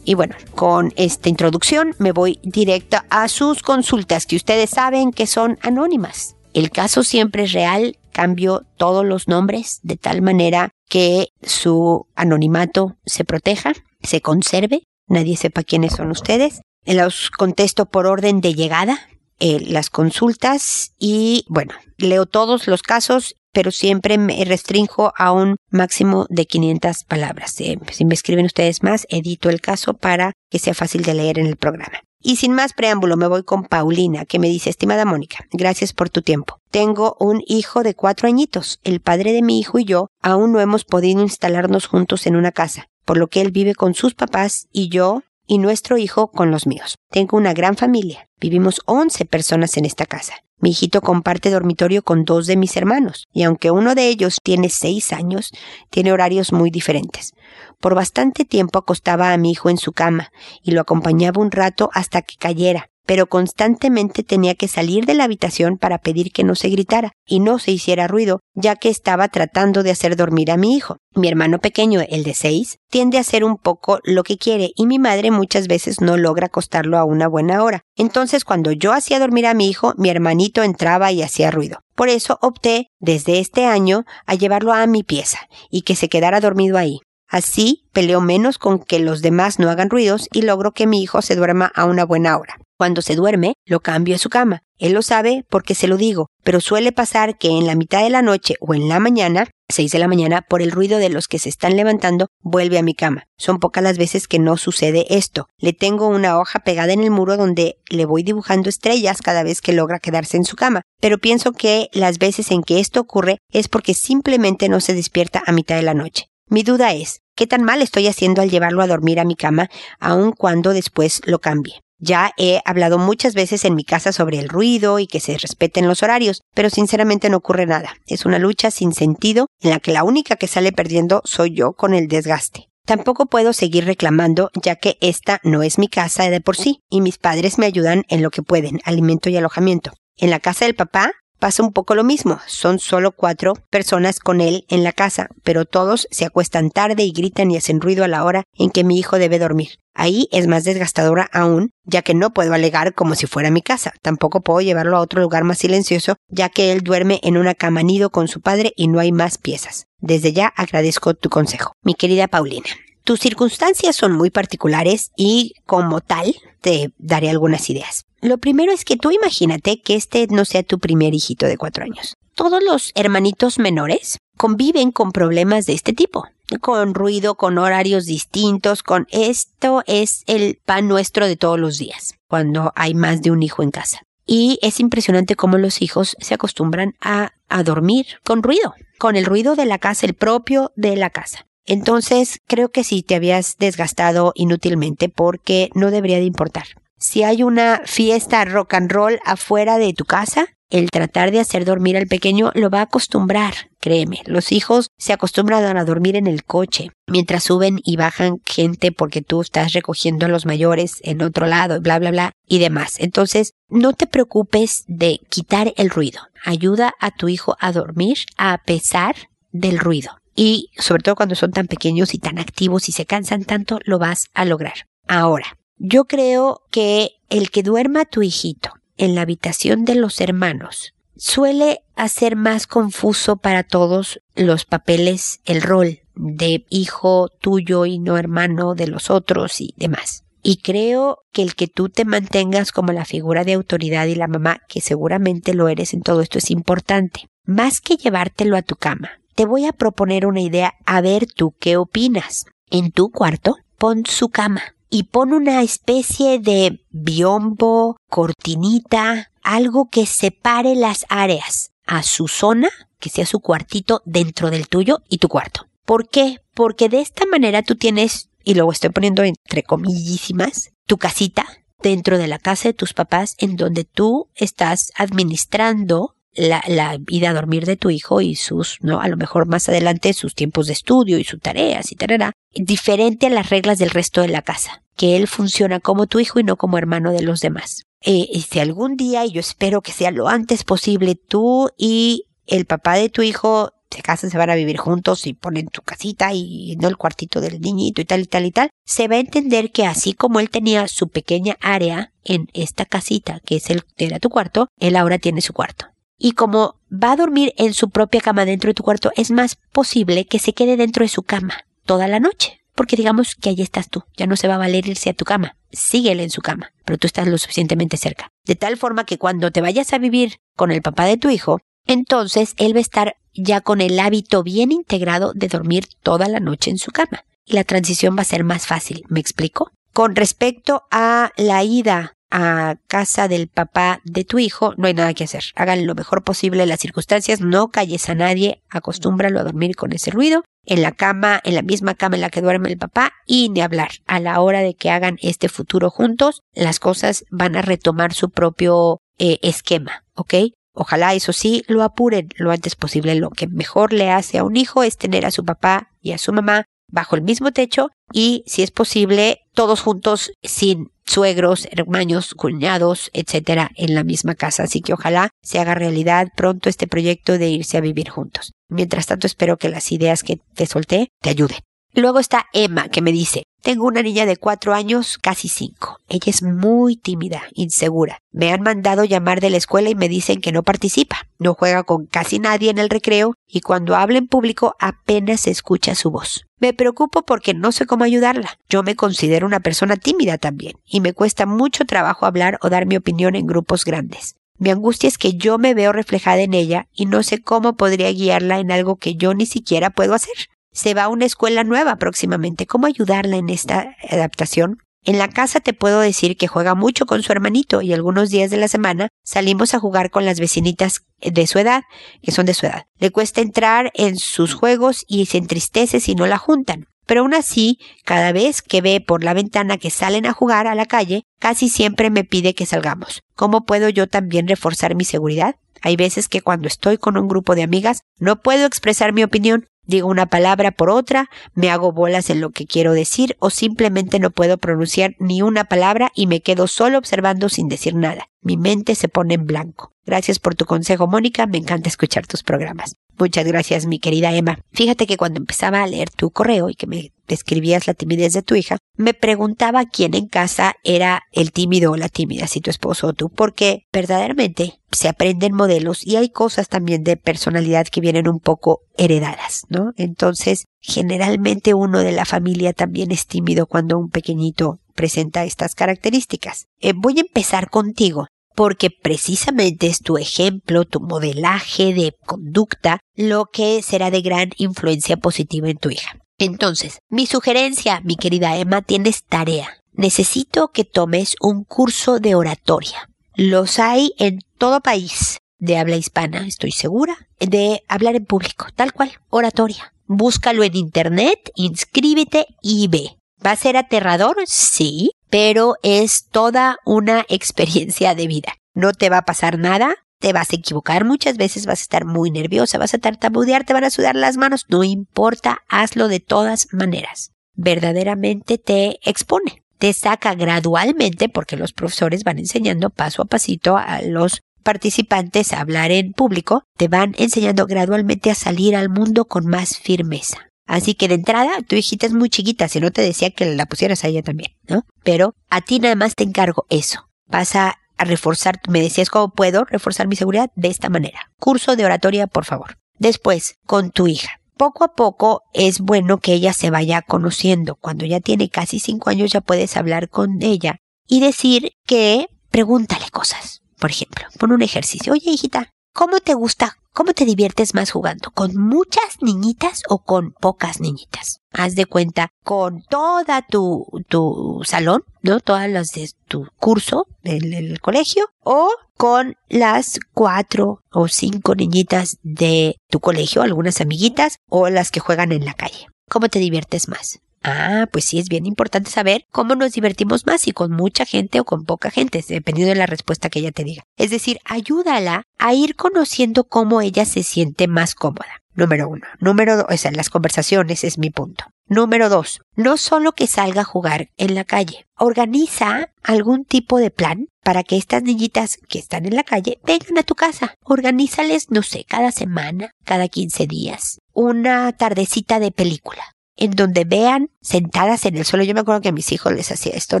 Y 0.04 0.14
bueno, 0.14 0.36
con 0.54 0.92
esta 0.96 1.28
introducción 1.28 1.94
me 1.98 2.12
voy 2.12 2.38
directa 2.44 3.06
a 3.10 3.26
sus 3.26 3.62
consultas 3.62 4.26
que 4.26 4.36
ustedes 4.36 4.70
saben 4.70 5.10
que 5.10 5.26
son 5.26 5.58
anónimas. 5.62 6.36
El 6.54 6.70
caso 6.70 7.02
siempre 7.02 7.44
es 7.44 7.52
real, 7.52 7.98
cambio 8.12 8.62
todos 8.76 9.04
los 9.04 9.26
nombres 9.26 9.80
de 9.82 9.96
tal 9.96 10.22
manera 10.22 10.70
que 10.88 11.28
su 11.42 12.06
anonimato 12.14 12.96
se 13.04 13.24
proteja, 13.24 13.72
se 14.02 14.20
conserve, 14.20 14.86
nadie 15.08 15.36
sepa 15.36 15.64
quiénes 15.64 15.94
son 15.94 16.10
ustedes. 16.10 16.62
Los 16.84 17.30
contesto 17.30 17.86
por 17.86 18.06
orden 18.06 18.40
de 18.40 18.54
llegada, 18.54 18.98
eh, 19.38 19.60
las 19.60 19.90
consultas 19.90 20.92
y 20.98 21.44
bueno, 21.48 21.74
leo 21.96 22.26
todos 22.26 22.66
los 22.66 22.82
casos 22.82 23.36
pero 23.52 23.70
siempre 23.70 24.18
me 24.18 24.44
restringo 24.44 25.12
a 25.16 25.32
un 25.32 25.56
máximo 25.70 26.26
de 26.30 26.46
500 26.46 27.04
palabras. 27.04 27.60
Eh, 27.60 27.78
si 27.92 28.04
me 28.04 28.14
escriben 28.14 28.46
ustedes 28.46 28.82
más, 28.82 29.06
edito 29.10 29.50
el 29.50 29.60
caso 29.60 29.94
para 29.94 30.32
que 30.50 30.58
sea 30.58 30.74
fácil 30.74 31.02
de 31.02 31.14
leer 31.14 31.38
en 31.38 31.46
el 31.46 31.56
programa. 31.56 32.00
Y 32.24 32.36
sin 32.36 32.52
más 32.52 32.72
preámbulo, 32.72 33.16
me 33.16 33.26
voy 33.26 33.42
con 33.42 33.64
Paulina, 33.64 34.24
que 34.24 34.38
me 34.38 34.48
dice, 34.48 34.70
estimada 34.70 35.04
Mónica, 35.04 35.46
gracias 35.52 35.92
por 35.92 36.08
tu 36.08 36.22
tiempo. 36.22 36.58
Tengo 36.70 37.16
un 37.18 37.42
hijo 37.46 37.82
de 37.82 37.94
cuatro 37.94 38.28
añitos. 38.28 38.78
El 38.84 39.00
padre 39.00 39.32
de 39.32 39.42
mi 39.42 39.58
hijo 39.58 39.78
y 39.78 39.84
yo 39.84 40.06
aún 40.22 40.52
no 40.52 40.60
hemos 40.60 40.84
podido 40.84 41.20
instalarnos 41.20 41.86
juntos 41.86 42.26
en 42.26 42.36
una 42.36 42.52
casa, 42.52 42.86
por 43.04 43.18
lo 43.18 43.26
que 43.26 43.40
él 43.40 43.50
vive 43.50 43.74
con 43.74 43.94
sus 43.94 44.14
papás 44.14 44.68
y 44.72 44.88
yo 44.88 45.22
y 45.52 45.58
nuestro 45.58 45.98
hijo 45.98 46.30
con 46.30 46.50
los 46.50 46.66
míos. 46.66 46.96
Tengo 47.10 47.36
una 47.36 47.52
gran 47.52 47.76
familia. 47.76 48.26
Vivimos 48.40 48.80
11 48.86 49.26
personas 49.26 49.76
en 49.76 49.84
esta 49.84 50.06
casa. 50.06 50.32
Mi 50.60 50.70
hijito 50.70 51.02
comparte 51.02 51.50
dormitorio 51.50 52.02
con 52.02 52.24
dos 52.24 52.46
de 52.46 52.56
mis 52.56 52.74
hermanos, 52.78 53.26
y 53.34 53.42
aunque 53.42 53.70
uno 53.70 53.94
de 53.94 54.08
ellos 54.08 54.38
tiene 54.42 54.70
seis 54.70 55.12
años, 55.12 55.52
tiene 55.90 56.10
horarios 56.10 56.54
muy 56.54 56.70
diferentes. 56.70 57.34
Por 57.80 57.94
bastante 57.94 58.46
tiempo 58.46 58.78
acostaba 58.78 59.34
a 59.34 59.36
mi 59.36 59.50
hijo 59.50 59.68
en 59.68 59.76
su 59.76 59.92
cama, 59.92 60.30
y 60.62 60.70
lo 60.70 60.80
acompañaba 60.80 61.42
un 61.42 61.50
rato 61.50 61.90
hasta 61.92 62.22
que 62.22 62.36
cayera, 62.38 62.88
pero 63.06 63.26
constantemente 63.26 64.22
tenía 64.22 64.54
que 64.54 64.68
salir 64.68 65.06
de 65.06 65.14
la 65.14 65.24
habitación 65.24 65.78
para 65.78 65.98
pedir 65.98 66.32
que 66.32 66.44
no 66.44 66.54
se 66.54 66.68
gritara 66.68 67.12
y 67.26 67.40
no 67.40 67.58
se 67.58 67.72
hiciera 67.72 68.08
ruido, 68.08 68.40
ya 68.54 68.76
que 68.76 68.88
estaba 68.88 69.28
tratando 69.28 69.82
de 69.82 69.90
hacer 69.90 70.16
dormir 70.16 70.50
a 70.50 70.56
mi 70.56 70.76
hijo. 70.76 70.96
Mi 71.14 71.28
hermano 71.28 71.58
pequeño, 71.58 72.00
el 72.08 72.24
de 72.24 72.34
seis, 72.34 72.78
tiende 72.90 73.18
a 73.18 73.22
hacer 73.22 73.44
un 73.44 73.56
poco 73.56 74.00
lo 74.04 74.22
que 74.22 74.38
quiere 74.38 74.70
y 74.76 74.86
mi 74.86 74.98
madre 74.98 75.30
muchas 75.30 75.68
veces 75.68 76.00
no 76.00 76.16
logra 76.16 76.46
acostarlo 76.46 76.98
a 76.98 77.04
una 77.04 77.28
buena 77.28 77.62
hora. 77.62 77.82
Entonces 77.96 78.44
cuando 78.44 78.72
yo 78.72 78.92
hacía 78.92 79.18
dormir 79.18 79.46
a 79.46 79.54
mi 79.54 79.68
hijo, 79.68 79.94
mi 79.96 80.08
hermanito 80.08 80.62
entraba 80.62 81.12
y 81.12 81.22
hacía 81.22 81.50
ruido. 81.50 81.80
Por 81.94 82.08
eso 82.08 82.38
opté, 82.40 82.88
desde 83.00 83.38
este 83.38 83.66
año, 83.66 84.04
a 84.26 84.34
llevarlo 84.34 84.72
a 84.72 84.86
mi 84.86 85.02
pieza 85.02 85.38
y 85.70 85.82
que 85.82 85.96
se 85.96 86.08
quedara 86.08 86.40
dormido 86.40 86.78
ahí. 86.78 87.00
Así 87.28 87.84
peleo 87.92 88.20
menos 88.20 88.58
con 88.58 88.78
que 88.78 88.98
los 88.98 89.22
demás 89.22 89.58
no 89.58 89.70
hagan 89.70 89.88
ruidos 89.88 90.28
y 90.32 90.42
logro 90.42 90.72
que 90.72 90.86
mi 90.86 91.02
hijo 91.02 91.22
se 91.22 91.34
duerma 91.34 91.72
a 91.74 91.86
una 91.86 92.04
buena 92.04 92.36
hora. 92.36 92.56
Cuando 92.82 93.00
se 93.00 93.14
duerme, 93.14 93.54
lo 93.64 93.78
cambio 93.78 94.16
a 94.16 94.18
su 94.18 94.28
cama. 94.28 94.64
Él 94.76 94.92
lo 94.92 95.02
sabe 95.02 95.44
porque 95.48 95.76
se 95.76 95.86
lo 95.86 95.96
digo, 95.96 96.26
pero 96.42 96.60
suele 96.60 96.90
pasar 96.90 97.38
que 97.38 97.46
en 97.46 97.64
la 97.64 97.76
mitad 97.76 98.02
de 98.02 98.10
la 98.10 98.22
noche 98.22 98.56
o 98.58 98.74
en 98.74 98.88
la 98.88 98.98
mañana, 98.98 99.48
seis 99.68 99.92
de 99.92 100.00
la 100.00 100.08
mañana, 100.08 100.42
por 100.42 100.62
el 100.62 100.72
ruido 100.72 100.98
de 100.98 101.08
los 101.08 101.28
que 101.28 101.38
se 101.38 101.48
están 101.48 101.76
levantando, 101.76 102.26
vuelve 102.40 102.78
a 102.78 102.82
mi 102.82 102.94
cama. 102.94 103.22
Son 103.38 103.60
pocas 103.60 103.84
las 103.84 103.98
veces 103.98 104.26
que 104.26 104.40
no 104.40 104.56
sucede 104.56 105.06
esto. 105.10 105.46
Le 105.58 105.72
tengo 105.72 106.08
una 106.08 106.40
hoja 106.40 106.58
pegada 106.58 106.92
en 106.92 107.04
el 107.04 107.12
muro 107.12 107.36
donde 107.36 107.76
le 107.88 108.04
voy 108.04 108.24
dibujando 108.24 108.68
estrellas 108.68 109.22
cada 109.22 109.44
vez 109.44 109.60
que 109.60 109.72
logra 109.72 110.00
quedarse 110.00 110.36
en 110.36 110.44
su 110.44 110.56
cama, 110.56 110.82
pero 111.00 111.18
pienso 111.18 111.52
que 111.52 111.88
las 111.92 112.18
veces 112.18 112.50
en 112.50 112.64
que 112.64 112.80
esto 112.80 112.98
ocurre 112.98 113.38
es 113.52 113.68
porque 113.68 113.94
simplemente 113.94 114.68
no 114.68 114.80
se 114.80 114.92
despierta 114.92 115.40
a 115.46 115.52
mitad 115.52 115.76
de 115.76 115.82
la 115.82 115.94
noche. 115.94 116.24
Mi 116.48 116.64
duda 116.64 116.94
es, 116.94 117.20
¿qué 117.36 117.46
tan 117.46 117.62
mal 117.62 117.80
estoy 117.80 118.08
haciendo 118.08 118.42
al 118.42 118.50
llevarlo 118.50 118.82
a 118.82 118.88
dormir 118.88 119.20
a 119.20 119.24
mi 119.24 119.36
cama, 119.36 119.70
aun 120.00 120.32
cuando 120.32 120.72
después 120.72 121.22
lo 121.26 121.38
cambie? 121.38 121.74
Ya 122.04 122.32
he 122.36 122.60
hablado 122.64 122.98
muchas 122.98 123.32
veces 123.32 123.64
en 123.64 123.76
mi 123.76 123.84
casa 123.84 124.10
sobre 124.10 124.40
el 124.40 124.48
ruido 124.48 124.98
y 124.98 125.06
que 125.06 125.20
se 125.20 125.38
respeten 125.38 125.86
los 125.86 126.02
horarios, 126.02 126.40
pero 126.52 126.68
sinceramente 126.68 127.30
no 127.30 127.36
ocurre 127.36 127.64
nada. 127.64 127.94
Es 128.08 128.26
una 128.26 128.40
lucha 128.40 128.72
sin 128.72 128.92
sentido 128.92 129.46
en 129.60 129.70
la 129.70 129.78
que 129.78 129.92
la 129.92 130.02
única 130.02 130.34
que 130.34 130.48
sale 130.48 130.72
perdiendo 130.72 131.22
soy 131.24 131.54
yo 131.54 131.74
con 131.74 131.94
el 131.94 132.08
desgaste. 132.08 132.68
Tampoco 132.84 133.26
puedo 133.26 133.52
seguir 133.52 133.84
reclamando 133.84 134.50
ya 134.60 134.74
que 134.74 134.98
esta 135.00 135.38
no 135.44 135.62
es 135.62 135.78
mi 135.78 135.86
casa 135.86 136.28
de 136.28 136.40
por 136.40 136.56
sí 136.56 136.80
y 136.90 137.02
mis 137.02 137.18
padres 137.18 137.56
me 137.56 137.66
ayudan 137.66 138.02
en 138.08 138.20
lo 138.20 138.30
que 138.30 138.42
pueden, 138.42 138.80
alimento 138.84 139.30
y 139.30 139.36
alojamiento. 139.36 139.92
En 140.16 140.30
la 140.30 140.40
casa 140.40 140.64
del 140.64 140.74
papá 140.74 141.12
pasa 141.42 141.64
un 141.64 141.72
poco 141.72 141.96
lo 141.96 142.04
mismo. 142.04 142.38
Son 142.46 142.78
solo 142.78 143.10
cuatro 143.10 143.54
personas 143.68 144.20
con 144.20 144.40
él 144.40 144.64
en 144.68 144.84
la 144.84 144.92
casa, 144.92 145.26
pero 145.42 145.64
todos 145.64 146.06
se 146.12 146.24
acuestan 146.24 146.70
tarde 146.70 147.02
y 147.02 147.10
gritan 147.10 147.50
y 147.50 147.56
hacen 147.56 147.80
ruido 147.80 148.04
a 148.04 148.08
la 148.08 148.24
hora 148.24 148.44
en 148.56 148.70
que 148.70 148.84
mi 148.84 148.96
hijo 148.96 149.18
debe 149.18 149.40
dormir. 149.40 149.70
Ahí 149.92 150.28
es 150.30 150.46
más 150.46 150.62
desgastadora 150.62 151.28
aún, 151.32 151.70
ya 151.82 152.02
que 152.02 152.14
no 152.14 152.30
puedo 152.32 152.54
alegar 152.54 152.94
como 152.94 153.16
si 153.16 153.26
fuera 153.26 153.50
mi 153.50 153.60
casa. 153.60 153.92
Tampoco 154.02 154.42
puedo 154.42 154.60
llevarlo 154.60 154.96
a 154.96 155.00
otro 155.00 155.20
lugar 155.20 155.42
más 155.42 155.58
silencioso, 155.58 156.14
ya 156.28 156.48
que 156.48 156.70
él 156.70 156.82
duerme 156.82 157.18
en 157.24 157.36
una 157.36 157.56
cama 157.56 157.82
nido 157.82 158.10
con 158.10 158.28
su 158.28 158.40
padre 158.40 158.72
y 158.76 158.86
no 158.86 159.00
hay 159.00 159.10
más 159.10 159.36
piezas. 159.36 159.86
Desde 159.98 160.32
ya 160.32 160.46
agradezco 160.46 161.14
tu 161.14 161.28
consejo. 161.28 161.72
Mi 161.82 161.94
querida 161.94 162.28
Paulina. 162.28 162.68
Tus 163.02 163.18
circunstancias 163.18 163.96
son 163.96 164.12
muy 164.12 164.30
particulares 164.30 165.10
y 165.16 165.54
como 165.66 166.02
tal 166.02 166.36
te 166.60 166.92
daré 166.98 167.30
algunas 167.30 167.68
ideas. 167.68 168.04
Lo 168.22 168.38
primero 168.38 168.70
es 168.70 168.84
que 168.84 168.96
tú 168.96 169.10
imagínate 169.10 169.80
que 169.80 169.96
este 169.96 170.28
no 170.28 170.44
sea 170.44 170.62
tu 170.62 170.78
primer 170.78 171.12
hijito 171.12 171.46
de 171.46 171.58
cuatro 171.58 171.82
años. 171.82 172.16
Todos 172.36 172.62
los 172.62 172.92
hermanitos 172.94 173.58
menores 173.58 174.18
conviven 174.38 174.92
con 174.92 175.10
problemas 175.10 175.66
de 175.66 175.72
este 175.72 175.92
tipo, 175.92 176.28
con 176.60 176.94
ruido, 176.94 177.34
con 177.34 177.58
horarios 177.58 178.06
distintos, 178.06 178.84
con 178.84 179.08
esto 179.10 179.82
es 179.88 180.22
el 180.28 180.60
pan 180.64 180.86
nuestro 180.86 181.26
de 181.26 181.36
todos 181.36 181.58
los 181.58 181.78
días, 181.78 182.14
cuando 182.28 182.72
hay 182.76 182.94
más 182.94 183.22
de 183.22 183.32
un 183.32 183.42
hijo 183.42 183.64
en 183.64 183.72
casa. 183.72 184.02
Y 184.24 184.60
es 184.62 184.78
impresionante 184.78 185.34
cómo 185.34 185.58
los 185.58 185.82
hijos 185.82 186.16
se 186.20 186.34
acostumbran 186.34 186.94
a, 187.00 187.32
dormir 187.64 188.06
con 188.24 188.44
ruido, 188.44 188.72
con 188.98 189.16
el 189.16 189.24
ruido 189.26 189.56
de 189.56 189.66
la 189.66 189.78
casa, 189.78 190.06
el 190.06 190.14
propio 190.14 190.70
de 190.76 190.94
la 190.94 191.10
casa. 191.10 191.46
Entonces, 191.66 192.38
creo 192.46 192.68
que 192.68 192.84
sí 192.84 193.02
te 193.02 193.16
habías 193.16 193.56
desgastado 193.58 194.32
inútilmente 194.36 195.08
porque 195.08 195.70
no 195.74 195.90
debería 195.90 196.18
de 196.18 196.24
importar. 196.24 196.66
Si 197.02 197.24
hay 197.24 197.42
una 197.42 197.82
fiesta 197.84 198.44
rock 198.44 198.74
and 198.74 198.92
roll 198.92 199.18
afuera 199.24 199.76
de 199.76 199.92
tu 199.92 200.04
casa, 200.04 200.46
el 200.70 200.88
tratar 200.88 201.32
de 201.32 201.40
hacer 201.40 201.64
dormir 201.64 201.96
al 201.96 202.06
pequeño 202.06 202.52
lo 202.54 202.70
va 202.70 202.78
a 202.78 202.82
acostumbrar, 202.82 203.54
créeme. 203.80 204.20
Los 204.24 204.52
hijos 204.52 204.86
se 204.98 205.12
acostumbran 205.12 205.76
a 205.76 205.84
dormir 205.84 206.14
en 206.14 206.28
el 206.28 206.44
coche, 206.44 206.90
mientras 207.08 207.42
suben 207.42 207.80
y 207.82 207.96
bajan 207.96 208.38
gente 208.46 208.92
porque 208.92 209.20
tú 209.20 209.40
estás 209.40 209.72
recogiendo 209.72 210.26
a 210.26 210.28
los 210.28 210.46
mayores 210.46 211.00
en 211.02 211.22
otro 211.22 211.46
lado, 211.46 211.80
bla, 211.80 211.98
bla, 211.98 212.12
bla, 212.12 212.32
y 212.46 212.60
demás. 212.60 212.94
Entonces, 212.98 213.54
no 213.68 213.94
te 213.94 214.06
preocupes 214.06 214.84
de 214.86 215.18
quitar 215.28 215.74
el 215.76 215.90
ruido. 215.90 216.20
Ayuda 216.44 216.94
a 217.00 217.10
tu 217.10 217.28
hijo 217.28 217.56
a 217.58 217.72
dormir 217.72 218.18
a 218.36 218.58
pesar 218.64 219.16
del 219.50 219.80
ruido 219.80 220.12
y 220.36 220.70
sobre 220.78 221.02
todo 221.02 221.16
cuando 221.16 221.34
son 221.34 221.50
tan 221.50 221.66
pequeños 221.66 222.14
y 222.14 222.18
tan 222.18 222.38
activos 222.38 222.88
y 222.88 222.92
se 222.92 223.06
cansan 223.06 223.42
tanto, 223.42 223.80
lo 223.84 223.98
vas 223.98 224.28
a 224.34 224.44
lograr. 224.44 224.86
Ahora, 225.08 225.56
yo 225.78 226.04
creo 226.04 226.62
que 226.70 227.10
el 227.28 227.50
que 227.50 227.62
duerma 227.62 228.04
tu 228.04 228.22
hijito 228.22 228.70
en 228.96 229.14
la 229.14 229.22
habitación 229.22 229.84
de 229.84 229.94
los 229.94 230.20
hermanos 230.20 230.94
suele 231.16 231.80
hacer 231.96 232.36
más 232.36 232.66
confuso 232.66 233.36
para 233.36 233.62
todos 233.62 234.20
los 234.34 234.64
papeles, 234.64 235.40
el 235.44 235.62
rol 235.62 236.00
de 236.14 236.64
hijo 236.68 237.28
tuyo 237.40 237.86
y 237.86 237.98
no 237.98 238.16
hermano 238.16 238.74
de 238.74 238.86
los 238.86 239.10
otros 239.10 239.60
y 239.60 239.74
demás. 239.76 240.24
Y 240.42 240.56
creo 240.56 241.18
que 241.32 241.42
el 241.42 241.54
que 241.54 241.68
tú 241.68 241.88
te 241.88 242.04
mantengas 242.04 242.72
como 242.72 242.92
la 242.92 243.04
figura 243.04 243.44
de 243.44 243.52
autoridad 243.52 244.06
y 244.06 244.16
la 244.16 244.26
mamá, 244.26 244.60
que 244.68 244.80
seguramente 244.80 245.54
lo 245.54 245.68
eres 245.68 245.94
en 245.94 246.02
todo 246.02 246.20
esto, 246.20 246.38
es 246.38 246.50
importante. 246.50 247.28
Más 247.44 247.80
que 247.80 247.96
llevártelo 247.96 248.56
a 248.56 248.62
tu 248.62 248.74
cama, 248.74 249.10
te 249.36 249.46
voy 249.46 249.66
a 249.66 249.72
proponer 249.72 250.26
una 250.26 250.40
idea 250.40 250.74
a 250.84 251.00
ver 251.00 251.26
tú 251.26 251.54
qué 251.60 251.76
opinas. 251.76 252.46
En 252.70 252.90
tu 252.90 253.10
cuarto, 253.10 253.56
pon 253.78 254.04
su 254.04 254.30
cama 254.30 254.74
y 254.92 255.04
pon 255.04 255.32
una 255.32 255.62
especie 255.62 256.38
de 256.38 256.84
biombo, 256.90 257.96
cortinita, 258.10 259.32
algo 259.42 259.88
que 259.90 260.04
separe 260.04 260.74
las 260.74 261.06
áreas 261.08 261.70
a 261.86 262.02
su 262.02 262.28
zona, 262.28 262.68
que 262.98 263.08
sea 263.08 263.24
su 263.24 263.40
cuartito 263.40 264.02
dentro 264.04 264.50
del 264.50 264.68
tuyo 264.68 264.98
y 265.08 265.16
tu 265.16 265.28
cuarto. 265.28 265.66
¿Por 265.86 266.10
qué? 266.10 266.40
Porque 266.52 266.90
de 266.90 267.00
esta 267.00 267.24
manera 267.24 267.62
tú 267.62 267.74
tienes, 267.74 268.28
y 268.44 268.52
luego 268.52 268.70
estoy 268.70 268.90
poniendo 268.90 269.24
entre 269.24 269.62
comillísimas, 269.62 270.72
tu 270.86 270.98
casita 270.98 271.46
dentro 271.82 272.18
de 272.18 272.26
la 272.26 272.38
casa 272.38 272.68
de 272.68 272.74
tus 272.74 272.92
papás 272.92 273.34
en 273.38 273.56
donde 273.56 273.84
tú 273.84 274.28
estás 274.34 274.92
administrando 274.96 276.16
la, 276.34 276.62
la 276.66 276.96
vida 276.98 277.30
a 277.30 277.34
dormir 277.34 277.66
de 277.66 277.76
tu 277.76 277.90
hijo 277.90 278.20
y 278.20 278.36
sus, 278.36 278.78
¿no? 278.80 279.00
A 279.00 279.08
lo 279.08 279.16
mejor 279.16 279.46
más 279.46 279.68
adelante 279.68 280.12
sus 280.12 280.34
tiempos 280.34 280.66
de 280.66 280.72
estudio 280.72 281.18
y 281.18 281.24
sus 281.24 281.40
tareas 281.40 281.92
y 281.92 281.96
tarara, 281.96 282.32
diferente 282.54 283.26
a 283.26 283.30
las 283.30 283.50
reglas 283.50 283.78
del 283.78 283.90
resto 283.90 284.22
de 284.22 284.28
la 284.28 284.42
casa, 284.42 284.82
que 284.96 285.16
él 285.16 285.28
funciona 285.28 285.80
como 285.80 286.06
tu 286.06 286.20
hijo 286.20 286.40
y 286.40 286.44
no 286.44 286.56
como 286.56 286.78
hermano 286.78 287.12
de 287.12 287.22
los 287.22 287.40
demás. 287.40 287.84
Eh, 288.04 288.28
y 288.32 288.42
si 288.42 288.58
algún 288.58 288.96
día, 288.96 289.24
y 289.24 289.32
yo 289.32 289.40
espero 289.40 289.80
que 289.80 289.92
sea 289.92 290.10
lo 290.10 290.28
antes 290.28 290.64
posible, 290.64 291.14
tú 291.14 291.70
y 291.76 292.24
el 292.46 292.66
papá 292.66 292.94
de 292.94 293.08
tu 293.08 293.22
hijo 293.22 293.72
se 293.90 294.02
casan, 294.02 294.30
se 294.30 294.38
van 294.38 294.48
a 294.48 294.54
vivir 294.54 294.78
juntos 294.78 295.26
y 295.26 295.34
ponen 295.34 295.68
tu 295.68 295.82
casita 295.82 296.32
y 296.32 296.76
no 296.80 296.88
el 296.88 296.96
cuartito 296.96 297.42
del 297.42 297.60
niñito 297.60 298.00
y 298.00 298.06
tal 298.06 298.20
y 298.20 298.26
tal 298.26 298.46
y 298.46 298.50
tal, 298.50 298.70
se 298.86 299.06
va 299.06 299.16
a 299.16 299.20
entender 299.20 299.70
que 299.70 299.84
así 299.84 300.14
como 300.14 300.40
él 300.40 300.48
tenía 300.48 300.88
su 300.88 301.08
pequeña 301.08 301.58
área 301.60 302.12
en 302.24 302.48
esta 302.54 302.86
casita, 302.86 303.40
que 303.44 303.56
es 303.56 303.68
el, 303.68 303.82
era 303.98 304.18
tu 304.18 304.30
cuarto, 304.30 304.68
él 304.80 304.96
ahora 304.96 305.18
tiene 305.18 305.42
su 305.42 305.52
cuarto 305.52 305.91
y 306.22 306.32
como 306.32 306.76
va 306.90 307.12
a 307.12 307.16
dormir 307.16 307.52
en 307.56 307.74
su 307.74 307.90
propia 307.90 308.20
cama 308.20 308.44
dentro 308.44 308.70
de 308.70 308.74
tu 308.74 308.84
cuarto, 308.84 309.10
es 309.16 309.32
más 309.32 309.56
posible 309.72 310.24
que 310.24 310.38
se 310.38 310.52
quede 310.52 310.76
dentro 310.76 311.04
de 311.04 311.08
su 311.08 311.24
cama 311.24 311.64
toda 311.84 312.06
la 312.06 312.20
noche. 312.20 312.60
Porque 312.76 312.96
digamos 312.96 313.34
que 313.34 313.50
allí 313.50 313.60
estás 313.60 313.90
tú, 313.90 314.04
ya 314.16 314.26
no 314.26 314.36
se 314.36 314.46
va 314.46 314.54
a 314.54 314.58
valer 314.58 314.86
irse 314.86 315.10
a 315.10 315.14
tu 315.14 315.24
cama, 315.24 315.56
síguele 315.72 316.22
en 316.22 316.30
su 316.30 316.40
cama, 316.40 316.72
pero 316.84 316.96
tú 316.96 317.08
estás 317.08 317.26
lo 317.26 317.36
suficientemente 317.38 317.96
cerca. 317.96 318.30
De 318.46 318.54
tal 318.54 318.76
forma 318.76 319.04
que 319.04 319.18
cuando 319.18 319.50
te 319.50 319.60
vayas 319.60 319.92
a 319.92 319.98
vivir 319.98 320.38
con 320.56 320.70
el 320.70 320.80
papá 320.80 321.06
de 321.06 321.18
tu 321.18 321.28
hijo, 321.28 321.60
entonces 321.86 322.54
él 322.56 322.74
va 322.74 322.78
a 322.78 322.82
estar 322.82 323.16
ya 323.34 323.60
con 323.60 323.80
el 323.80 323.98
hábito 323.98 324.44
bien 324.44 324.70
integrado 324.70 325.32
de 325.34 325.48
dormir 325.48 325.88
toda 326.02 326.28
la 326.28 326.38
noche 326.38 326.70
en 326.70 326.78
su 326.78 326.92
cama. 326.92 327.24
Y 327.44 327.54
la 327.54 327.64
transición 327.64 328.16
va 328.16 328.22
a 328.22 328.26
ser 328.26 328.44
más 328.44 328.68
fácil, 328.68 329.04
¿me 329.08 329.18
explico? 329.18 329.72
Con 329.92 330.14
respecto 330.14 330.84
a 330.92 331.32
la 331.36 331.64
ida 331.64 332.14
a 332.32 332.76
casa 332.88 333.28
del 333.28 333.46
papá 333.48 334.00
de 334.04 334.24
tu 334.24 334.38
hijo, 334.38 334.72
no 334.78 334.86
hay 334.86 334.94
nada 334.94 335.12
que 335.12 335.24
hacer. 335.24 335.44
Hagan 335.54 335.86
lo 335.86 335.94
mejor 335.94 336.24
posible 336.24 336.64
las 336.64 336.80
circunstancias, 336.80 337.42
no 337.42 337.68
calles 337.68 338.08
a 338.08 338.14
nadie, 338.14 338.62
acostúmbralo 338.70 339.38
a 339.38 339.44
dormir 339.44 339.76
con 339.76 339.92
ese 339.92 340.10
ruido, 340.10 340.42
en 340.64 340.80
la 340.80 340.92
cama, 340.92 341.40
en 341.44 341.54
la 341.54 341.62
misma 341.62 341.94
cama 341.94 342.16
en 342.16 342.22
la 342.22 342.30
que 342.30 342.40
duerme 342.40 342.70
el 342.70 342.78
papá 342.78 343.12
y 343.26 343.50
ni 343.50 343.60
hablar. 343.60 343.90
A 344.06 344.18
la 344.18 344.40
hora 344.40 344.60
de 344.60 344.74
que 344.74 344.90
hagan 344.90 345.18
este 345.20 345.50
futuro 345.50 345.90
juntos, 345.90 346.40
las 346.54 346.80
cosas 346.80 347.26
van 347.30 347.54
a 347.54 347.62
retomar 347.62 348.14
su 348.14 348.30
propio 348.30 348.98
eh, 349.18 349.38
esquema, 349.42 350.04
¿ok? 350.14 350.34
Ojalá 350.74 351.12
eso 351.12 351.34
sí 351.34 351.64
lo 351.68 351.82
apuren 351.82 352.30
lo 352.36 352.50
antes 352.50 352.76
posible. 352.76 353.14
Lo 353.14 353.28
que 353.28 353.46
mejor 353.46 353.92
le 353.92 354.10
hace 354.10 354.38
a 354.38 354.44
un 354.44 354.56
hijo 354.56 354.82
es 354.82 354.96
tener 354.96 355.26
a 355.26 355.30
su 355.30 355.44
papá 355.44 355.90
y 356.00 356.12
a 356.12 356.18
su 356.18 356.32
mamá 356.32 356.64
bajo 356.92 357.16
el 357.16 357.22
mismo 357.22 357.50
techo 357.50 357.88
y, 358.12 358.44
si 358.46 358.62
es 358.62 358.70
posible, 358.70 359.40
todos 359.54 359.80
juntos 359.80 360.30
sin 360.42 360.92
suegros, 361.04 361.66
hermanos, 361.72 362.34
cuñados, 362.34 363.10
etcétera, 363.12 363.70
en 363.76 363.94
la 363.94 364.04
misma 364.04 364.36
casa. 364.36 364.62
Así 364.62 364.80
que 364.80 364.92
ojalá 364.92 365.30
se 365.42 365.58
haga 365.58 365.74
realidad 365.74 366.28
pronto 366.36 366.68
este 366.68 366.86
proyecto 366.86 367.38
de 367.38 367.48
irse 367.48 367.76
a 367.76 367.80
vivir 367.80 368.08
juntos. 368.08 368.52
Mientras 368.68 369.06
tanto, 369.06 369.26
espero 369.26 369.56
que 369.56 369.68
las 369.68 369.90
ideas 369.90 370.22
que 370.22 370.38
te 370.54 370.66
solté 370.66 371.08
te 371.20 371.30
ayuden. 371.30 371.58
Luego 371.94 372.20
está 372.20 372.46
Emma, 372.54 372.88
que 372.88 373.02
me 373.02 373.12
dice, 373.12 373.42
tengo 373.60 373.86
una 373.86 374.00
niña 374.00 374.24
de 374.24 374.38
cuatro 374.38 374.72
años, 374.72 375.18
casi 375.18 375.48
cinco. 375.48 375.98
Ella 376.08 376.30
es 376.30 376.42
muy 376.42 376.96
tímida, 376.96 377.42
insegura. 377.52 378.16
Me 378.32 378.50
han 378.50 378.62
mandado 378.62 379.04
llamar 379.04 379.42
de 379.42 379.50
la 379.50 379.58
escuela 379.58 379.90
y 379.90 379.94
me 379.94 380.08
dicen 380.08 380.40
que 380.40 380.52
no 380.52 380.62
participa. 380.62 381.28
No 381.38 381.52
juega 381.52 381.82
con 381.82 382.06
casi 382.06 382.38
nadie 382.38 382.70
en 382.70 382.78
el 382.78 382.88
recreo 382.88 383.34
y 383.46 383.60
cuando 383.60 383.94
habla 383.94 384.16
en 384.16 384.26
público 384.26 384.74
apenas 384.80 385.42
se 385.42 385.50
escucha 385.50 385.94
su 385.94 386.10
voz. 386.10 386.46
Me 386.58 386.72
preocupo 386.72 387.26
porque 387.26 387.52
no 387.52 387.72
sé 387.72 387.84
cómo 387.84 388.04
ayudarla. 388.04 388.56
Yo 388.70 388.82
me 388.82 388.96
considero 388.96 389.46
una 389.46 389.60
persona 389.60 389.96
tímida 389.96 390.38
también 390.38 390.78
y 390.86 391.02
me 391.02 391.12
cuesta 391.12 391.44
mucho 391.44 391.84
trabajo 391.84 392.24
hablar 392.24 392.58
o 392.62 392.70
dar 392.70 392.86
mi 392.86 392.96
opinión 392.96 393.36
en 393.36 393.46
grupos 393.46 393.84
grandes. 393.84 394.36
Mi 394.58 394.70
angustia 394.70 395.08
es 395.08 395.18
que 395.18 395.34
yo 395.34 395.58
me 395.58 395.74
veo 395.74 395.92
reflejada 395.92 396.40
en 396.40 396.54
ella 396.54 396.86
y 396.90 397.04
no 397.04 397.22
sé 397.22 397.42
cómo 397.42 397.76
podría 397.76 398.10
guiarla 398.10 398.60
en 398.60 398.72
algo 398.72 398.96
que 398.96 399.14
yo 399.14 399.34
ni 399.34 399.44
siquiera 399.44 399.90
puedo 399.90 400.14
hacer 400.14 400.48
se 400.72 400.94
va 400.94 401.04
a 401.04 401.08
una 401.08 401.26
escuela 401.26 401.64
nueva 401.64 401.96
próximamente. 401.96 402.66
¿Cómo 402.66 402.86
ayudarla 402.86 403.36
en 403.36 403.50
esta 403.50 403.96
adaptación? 404.10 404.78
En 405.04 405.18
la 405.18 405.28
casa 405.28 405.58
te 405.58 405.72
puedo 405.72 405.98
decir 405.98 406.36
que 406.36 406.46
juega 406.46 406.76
mucho 406.76 407.06
con 407.06 407.22
su 407.22 407.32
hermanito 407.32 407.82
y 407.82 407.92
algunos 407.92 408.30
días 408.30 408.50
de 408.50 408.56
la 408.56 408.68
semana 408.68 409.08
salimos 409.24 409.74
a 409.74 409.80
jugar 409.80 410.10
con 410.10 410.24
las 410.24 410.38
vecinitas 410.38 411.00
de 411.20 411.46
su 411.48 411.58
edad, 411.58 411.82
que 412.22 412.30
son 412.30 412.46
de 412.46 412.54
su 412.54 412.66
edad. 412.66 412.84
Le 412.98 413.10
cuesta 413.10 413.40
entrar 413.40 413.90
en 413.94 414.16
sus 414.16 414.54
juegos 414.54 415.04
y 415.08 415.26
se 415.26 415.38
entristece 415.38 415.98
si 415.98 416.14
no 416.14 416.26
la 416.26 416.38
juntan. 416.38 416.86
Pero 417.04 417.22
aún 417.22 417.34
así, 417.34 417.78
cada 418.04 418.30
vez 418.30 418.62
que 418.62 418.80
ve 418.80 419.00
por 419.00 419.24
la 419.24 419.34
ventana 419.34 419.76
que 419.76 419.90
salen 419.90 420.24
a 420.24 420.32
jugar 420.32 420.68
a 420.68 420.76
la 420.76 420.86
calle, 420.86 421.24
casi 421.40 421.68
siempre 421.68 422.10
me 422.10 422.22
pide 422.22 422.54
que 422.54 422.64
salgamos. 422.64 423.22
¿Cómo 423.34 423.64
puedo 423.64 423.88
yo 423.88 424.06
también 424.06 424.46
reforzar 424.46 424.94
mi 424.94 425.04
seguridad? 425.04 425.56
Hay 425.82 425.96
veces 425.96 426.28
que 426.28 426.40
cuando 426.40 426.68
estoy 426.68 426.98
con 426.98 427.16
un 427.16 427.28
grupo 427.28 427.54
de 427.54 427.62
amigas 427.62 428.02
no 428.18 428.40
puedo 428.40 428.66
expresar 428.66 429.12
mi 429.12 429.22
opinión 429.22 429.66
Digo 429.84 430.08
una 430.08 430.26
palabra 430.26 430.70
por 430.70 430.90
otra, 430.90 431.28
me 431.54 431.68
hago 431.68 431.90
bolas 431.90 432.30
en 432.30 432.40
lo 432.40 432.50
que 432.50 432.66
quiero 432.66 432.92
decir 432.92 433.36
o 433.40 433.50
simplemente 433.50 434.20
no 434.20 434.30
puedo 434.30 434.56
pronunciar 434.56 435.16
ni 435.18 435.42
una 435.42 435.64
palabra 435.64 436.12
y 436.14 436.28
me 436.28 436.40
quedo 436.40 436.68
solo 436.68 436.98
observando 436.98 437.48
sin 437.48 437.68
decir 437.68 437.96
nada. 437.96 438.28
Mi 438.40 438.56
mente 438.56 438.94
se 438.94 439.08
pone 439.08 439.34
en 439.34 439.46
blanco. 439.46 439.92
Gracias 440.06 440.38
por 440.38 440.54
tu 440.54 440.66
consejo, 440.66 441.08
Mónica. 441.08 441.46
Me 441.46 441.58
encanta 441.58 441.88
escuchar 441.88 442.28
tus 442.28 442.44
programas. 442.44 442.96
Muchas 443.18 443.44
gracias, 443.44 443.86
mi 443.86 443.98
querida 443.98 444.32
Emma. 444.32 444.60
Fíjate 444.72 445.06
que 445.06 445.16
cuando 445.16 445.40
empezaba 445.40 445.82
a 445.82 445.86
leer 445.86 446.10
tu 446.10 446.30
correo 446.30 446.70
y 446.70 446.74
que 446.74 446.86
me 446.86 447.12
describías 447.32 447.86
la 447.86 447.94
timidez 447.94 448.32
de 448.32 448.42
tu 448.42 448.54
hija, 448.54 448.78
me 448.96 449.14
preguntaba 449.14 449.84
quién 449.86 450.14
en 450.14 450.28
casa 450.28 450.74
era 450.84 451.22
el 451.32 451.50
tímido 451.52 451.92
o 451.92 451.96
la 451.96 452.08
tímida, 452.08 452.46
si 452.46 452.60
tu 452.60 452.70
esposo 452.70 453.08
o 453.08 453.12
tú, 453.12 453.28
porque 453.30 453.86
verdaderamente 453.92 454.78
se 454.90 455.08
aprenden 455.08 455.54
modelos 455.54 456.06
y 456.06 456.16
hay 456.16 456.28
cosas 456.30 456.68
también 456.68 457.02
de 457.02 457.16
personalidad 457.16 457.86
que 457.86 458.00
vienen 458.00 458.28
un 458.28 458.38
poco 458.38 458.80
heredadas, 458.96 459.62
¿no? 459.68 459.92
Entonces, 459.96 460.66
generalmente 460.80 461.74
uno 461.74 462.00
de 462.00 462.12
la 462.12 462.24
familia 462.24 462.72
también 462.72 463.10
es 463.10 463.26
tímido 463.26 463.66
cuando 463.66 463.98
un 463.98 464.10
pequeñito 464.10 464.78
presenta 464.94 465.44
estas 465.44 465.74
características. 465.74 466.66
Eh, 466.80 466.92
voy 466.94 467.18
a 467.18 467.22
empezar 467.22 467.70
contigo 467.70 468.26
porque 468.54 468.90
precisamente 468.90 469.86
es 469.86 470.00
tu 470.00 470.18
ejemplo, 470.18 470.84
tu 470.84 471.00
modelaje 471.00 471.94
de 471.94 472.14
conducta, 472.26 473.00
lo 473.14 473.46
que 473.46 473.82
será 473.82 474.10
de 474.10 474.20
gran 474.20 474.50
influencia 474.58 475.16
positiva 475.16 475.70
en 475.70 475.78
tu 475.78 475.90
hija. 475.90 476.18
Entonces, 476.38 477.00
mi 477.08 477.26
sugerencia, 477.26 478.00
mi 478.04 478.16
querida 478.16 478.56
Emma, 478.56 478.82
tienes 478.82 479.24
tarea. 479.24 479.68
Necesito 479.92 480.68
que 480.72 480.84
tomes 480.84 481.36
un 481.40 481.64
curso 481.64 482.18
de 482.18 482.34
oratoria. 482.34 483.08
Los 483.34 483.78
hay 483.78 484.12
en 484.18 484.40
todo 484.58 484.80
país 484.80 485.38
de 485.58 485.78
habla 485.78 485.96
hispana, 485.96 486.44
estoy 486.46 486.72
segura, 486.72 487.16
de 487.38 487.82
hablar 487.86 488.16
en 488.16 488.26
público, 488.26 488.66
tal 488.74 488.92
cual, 488.92 489.12
oratoria. 489.30 489.94
Búscalo 490.06 490.64
en 490.64 490.74
internet, 490.74 491.38
inscríbete 491.54 492.46
y 492.60 492.88
ve. 492.88 493.16
¿Va 493.44 493.52
a 493.52 493.56
ser 493.56 493.76
aterrador? 493.76 494.36
Sí, 494.46 495.12
pero 495.30 495.76
es 495.84 496.26
toda 496.30 496.78
una 496.84 497.24
experiencia 497.28 498.14
de 498.14 498.26
vida. 498.26 498.54
No 498.74 498.92
te 498.92 499.08
va 499.08 499.18
a 499.18 499.24
pasar 499.24 499.58
nada, 499.58 499.94
te 500.22 500.32
vas 500.32 500.52
a 500.52 500.56
equivocar 500.56 501.04
muchas 501.04 501.36
veces, 501.36 501.66
vas 501.66 501.80
a 501.80 501.82
estar 501.82 502.04
muy 502.04 502.30
nerviosa, 502.30 502.78
vas 502.78 502.94
a 502.94 502.98
tartamudear, 502.98 503.64
te 503.64 503.72
van 503.72 503.82
a 503.82 503.90
sudar 503.90 504.14
las 504.14 504.36
manos, 504.36 504.66
no 504.68 504.84
importa, 504.84 505.62
hazlo 505.68 506.06
de 506.06 506.20
todas 506.20 506.68
maneras. 506.70 507.32
Verdaderamente 507.54 508.56
te 508.56 509.00
expone, 509.02 509.64
te 509.78 509.92
saca 509.92 510.36
gradualmente, 510.36 511.28
porque 511.28 511.56
los 511.56 511.72
profesores 511.72 512.22
van 512.22 512.38
enseñando 512.38 512.88
paso 512.88 513.22
a 513.22 513.24
pasito 513.24 513.76
a 513.76 514.00
los 514.02 514.42
participantes 514.62 515.52
a 515.52 515.60
hablar 515.60 515.90
en 515.90 516.12
público, 516.12 516.62
te 516.78 516.86
van 516.86 517.16
enseñando 517.18 517.66
gradualmente 517.66 518.30
a 518.30 518.36
salir 518.36 518.76
al 518.76 518.90
mundo 518.90 519.24
con 519.24 519.46
más 519.46 519.76
firmeza. 519.76 520.38
Así 520.66 520.94
que 520.94 521.08
de 521.08 521.14
entrada, 521.14 521.62
tu 521.66 521.74
hijita 521.74 522.06
es 522.06 522.12
muy 522.12 522.30
chiquita, 522.30 522.68
si 522.68 522.78
no 522.78 522.92
te 522.92 523.02
decía 523.02 523.30
que 523.30 523.56
la 523.56 523.66
pusieras 523.66 524.04
a 524.04 524.08
ella 524.08 524.22
también, 524.22 524.52
¿no? 524.68 524.84
Pero 525.02 525.34
a 525.50 525.62
ti 525.62 525.80
nada 525.80 525.96
más 525.96 526.14
te 526.14 526.22
encargo 526.22 526.64
eso. 526.70 527.08
Vas 527.26 527.56
a, 527.56 527.81
reforzar, 528.04 528.60
me 528.68 528.80
decías 528.80 529.10
cómo 529.10 529.30
puedo 529.32 529.64
reforzar 529.64 530.08
mi 530.08 530.16
seguridad 530.16 530.50
de 530.54 530.68
esta 530.68 530.88
manera. 530.88 531.30
Curso 531.38 531.76
de 531.76 531.84
oratoria, 531.84 532.26
por 532.26 532.44
favor. 532.44 532.78
Después, 532.98 533.56
con 533.66 533.90
tu 533.90 534.06
hija. 534.06 534.40
Poco 534.56 534.84
a 534.84 534.94
poco 534.94 535.42
es 535.54 535.80
bueno 535.80 536.18
que 536.18 536.34
ella 536.34 536.52
se 536.52 536.70
vaya 536.70 537.02
conociendo. 537.02 537.74
Cuando 537.76 538.06
ya 538.06 538.20
tiene 538.20 538.48
casi 538.48 538.78
cinco 538.78 539.10
años 539.10 539.32
ya 539.32 539.40
puedes 539.40 539.76
hablar 539.76 540.08
con 540.08 540.42
ella 540.42 540.76
y 541.08 541.20
decir 541.20 541.72
que 541.86 542.26
pregúntale 542.50 543.10
cosas. 543.10 543.62
Por 543.78 543.90
ejemplo, 543.90 544.24
pon 544.38 544.52
un 544.52 544.62
ejercicio. 544.62 545.14
Oye, 545.14 545.30
hijita, 545.30 545.70
¿cómo 545.92 546.20
te 546.20 546.34
gusta 546.34 546.76
¿Cómo 546.94 547.14
te 547.14 547.24
diviertes 547.24 547.74
más 547.74 547.90
jugando? 547.90 548.30
¿Con 548.32 548.54
muchas 548.54 549.22
niñitas 549.22 549.82
o 549.88 550.04
con 550.04 550.32
pocas 550.32 550.78
niñitas? 550.78 551.40
Haz 551.50 551.74
de 551.74 551.86
cuenta, 551.86 552.28
con 552.44 552.82
toda 552.82 553.40
tu, 553.40 553.86
tu 554.08 554.60
salón, 554.66 555.02
¿no? 555.22 555.40
Todas 555.40 555.70
las 555.70 555.92
de 555.92 556.10
tu 556.28 556.48
curso 556.58 557.06
del, 557.22 557.80
colegio 557.80 558.26
o 558.40 558.68
con 558.98 559.36
las 559.48 560.00
cuatro 560.12 560.82
o 560.92 561.08
cinco 561.08 561.54
niñitas 561.54 562.18
de 562.22 562.76
tu 562.90 563.00
colegio, 563.00 563.40
algunas 563.40 563.80
amiguitas 563.80 564.36
o 564.50 564.68
las 564.68 564.90
que 564.90 565.00
juegan 565.00 565.32
en 565.32 565.46
la 565.46 565.54
calle. 565.54 565.86
¿Cómo 566.10 566.28
te 566.28 566.40
diviertes 566.40 566.88
más? 566.88 567.20
Ah, 567.42 567.88
pues 567.90 568.04
sí, 568.04 568.18
es 568.18 568.28
bien 568.28 568.46
importante 568.46 568.90
saber 568.90 569.26
cómo 569.30 569.54
nos 569.54 569.72
divertimos 569.72 570.26
más, 570.26 570.42
si 570.42 570.52
con 570.52 570.70
mucha 570.70 571.04
gente 571.04 571.40
o 571.40 571.44
con 571.44 571.64
poca 571.64 571.90
gente, 571.90 572.24
dependiendo 572.26 572.72
de 572.72 572.78
la 572.78 572.86
respuesta 572.86 573.30
que 573.30 573.40
ella 573.40 573.52
te 573.52 573.64
diga. 573.64 573.82
Es 573.96 574.10
decir, 574.10 574.38
ayúdala 574.44 575.24
a 575.38 575.54
ir 575.54 575.74
conociendo 575.74 576.44
cómo 576.44 576.80
ella 576.80 577.04
se 577.04 577.22
siente 577.22 577.66
más 577.66 577.94
cómoda. 577.94 578.42
Número 578.54 578.88
uno. 578.88 579.06
Número 579.18 579.56
dos, 579.56 579.66
o 579.68 579.76
sea, 579.76 579.90
las 579.92 580.10
conversaciones 580.10 580.84
es 580.84 580.98
mi 580.98 581.10
punto. 581.10 581.44
Número 581.66 582.10
dos, 582.10 582.42
no 582.54 582.76
solo 582.76 583.12
que 583.12 583.26
salga 583.26 583.62
a 583.62 583.64
jugar 583.64 584.10
en 584.18 584.34
la 584.34 584.44
calle. 584.44 584.86
Organiza 584.98 585.88
algún 586.02 586.44
tipo 586.44 586.78
de 586.78 586.90
plan 586.90 587.28
para 587.42 587.62
que 587.64 587.76
estas 587.76 588.02
niñitas 588.02 588.58
que 588.68 588.78
están 588.78 589.06
en 589.06 589.16
la 589.16 589.24
calle 589.24 589.58
vengan 589.64 589.98
a 589.98 590.02
tu 590.02 590.14
casa. 590.14 590.54
Organízales, 590.64 591.50
no 591.50 591.62
sé, 591.62 591.84
cada 591.88 592.12
semana, 592.12 592.72
cada 592.84 593.08
15 593.08 593.46
días, 593.46 594.00
una 594.12 594.70
tardecita 594.72 595.40
de 595.40 595.50
película 595.50 596.11
en 596.36 596.52
donde 596.52 596.84
vean 596.84 597.30
sentadas 597.40 598.06
en 598.06 598.16
el 598.16 598.24
suelo. 598.24 598.44
Yo 598.44 598.54
me 598.54 598.60
acuerdo 598.60 598.80
que 598.80 598.88
a 598.88 598.92
mis 598.92 599.12
hijos 599.12 599.32
les 599.32 599.50
hacía 599.50 599.72
esto, 599.74 600.00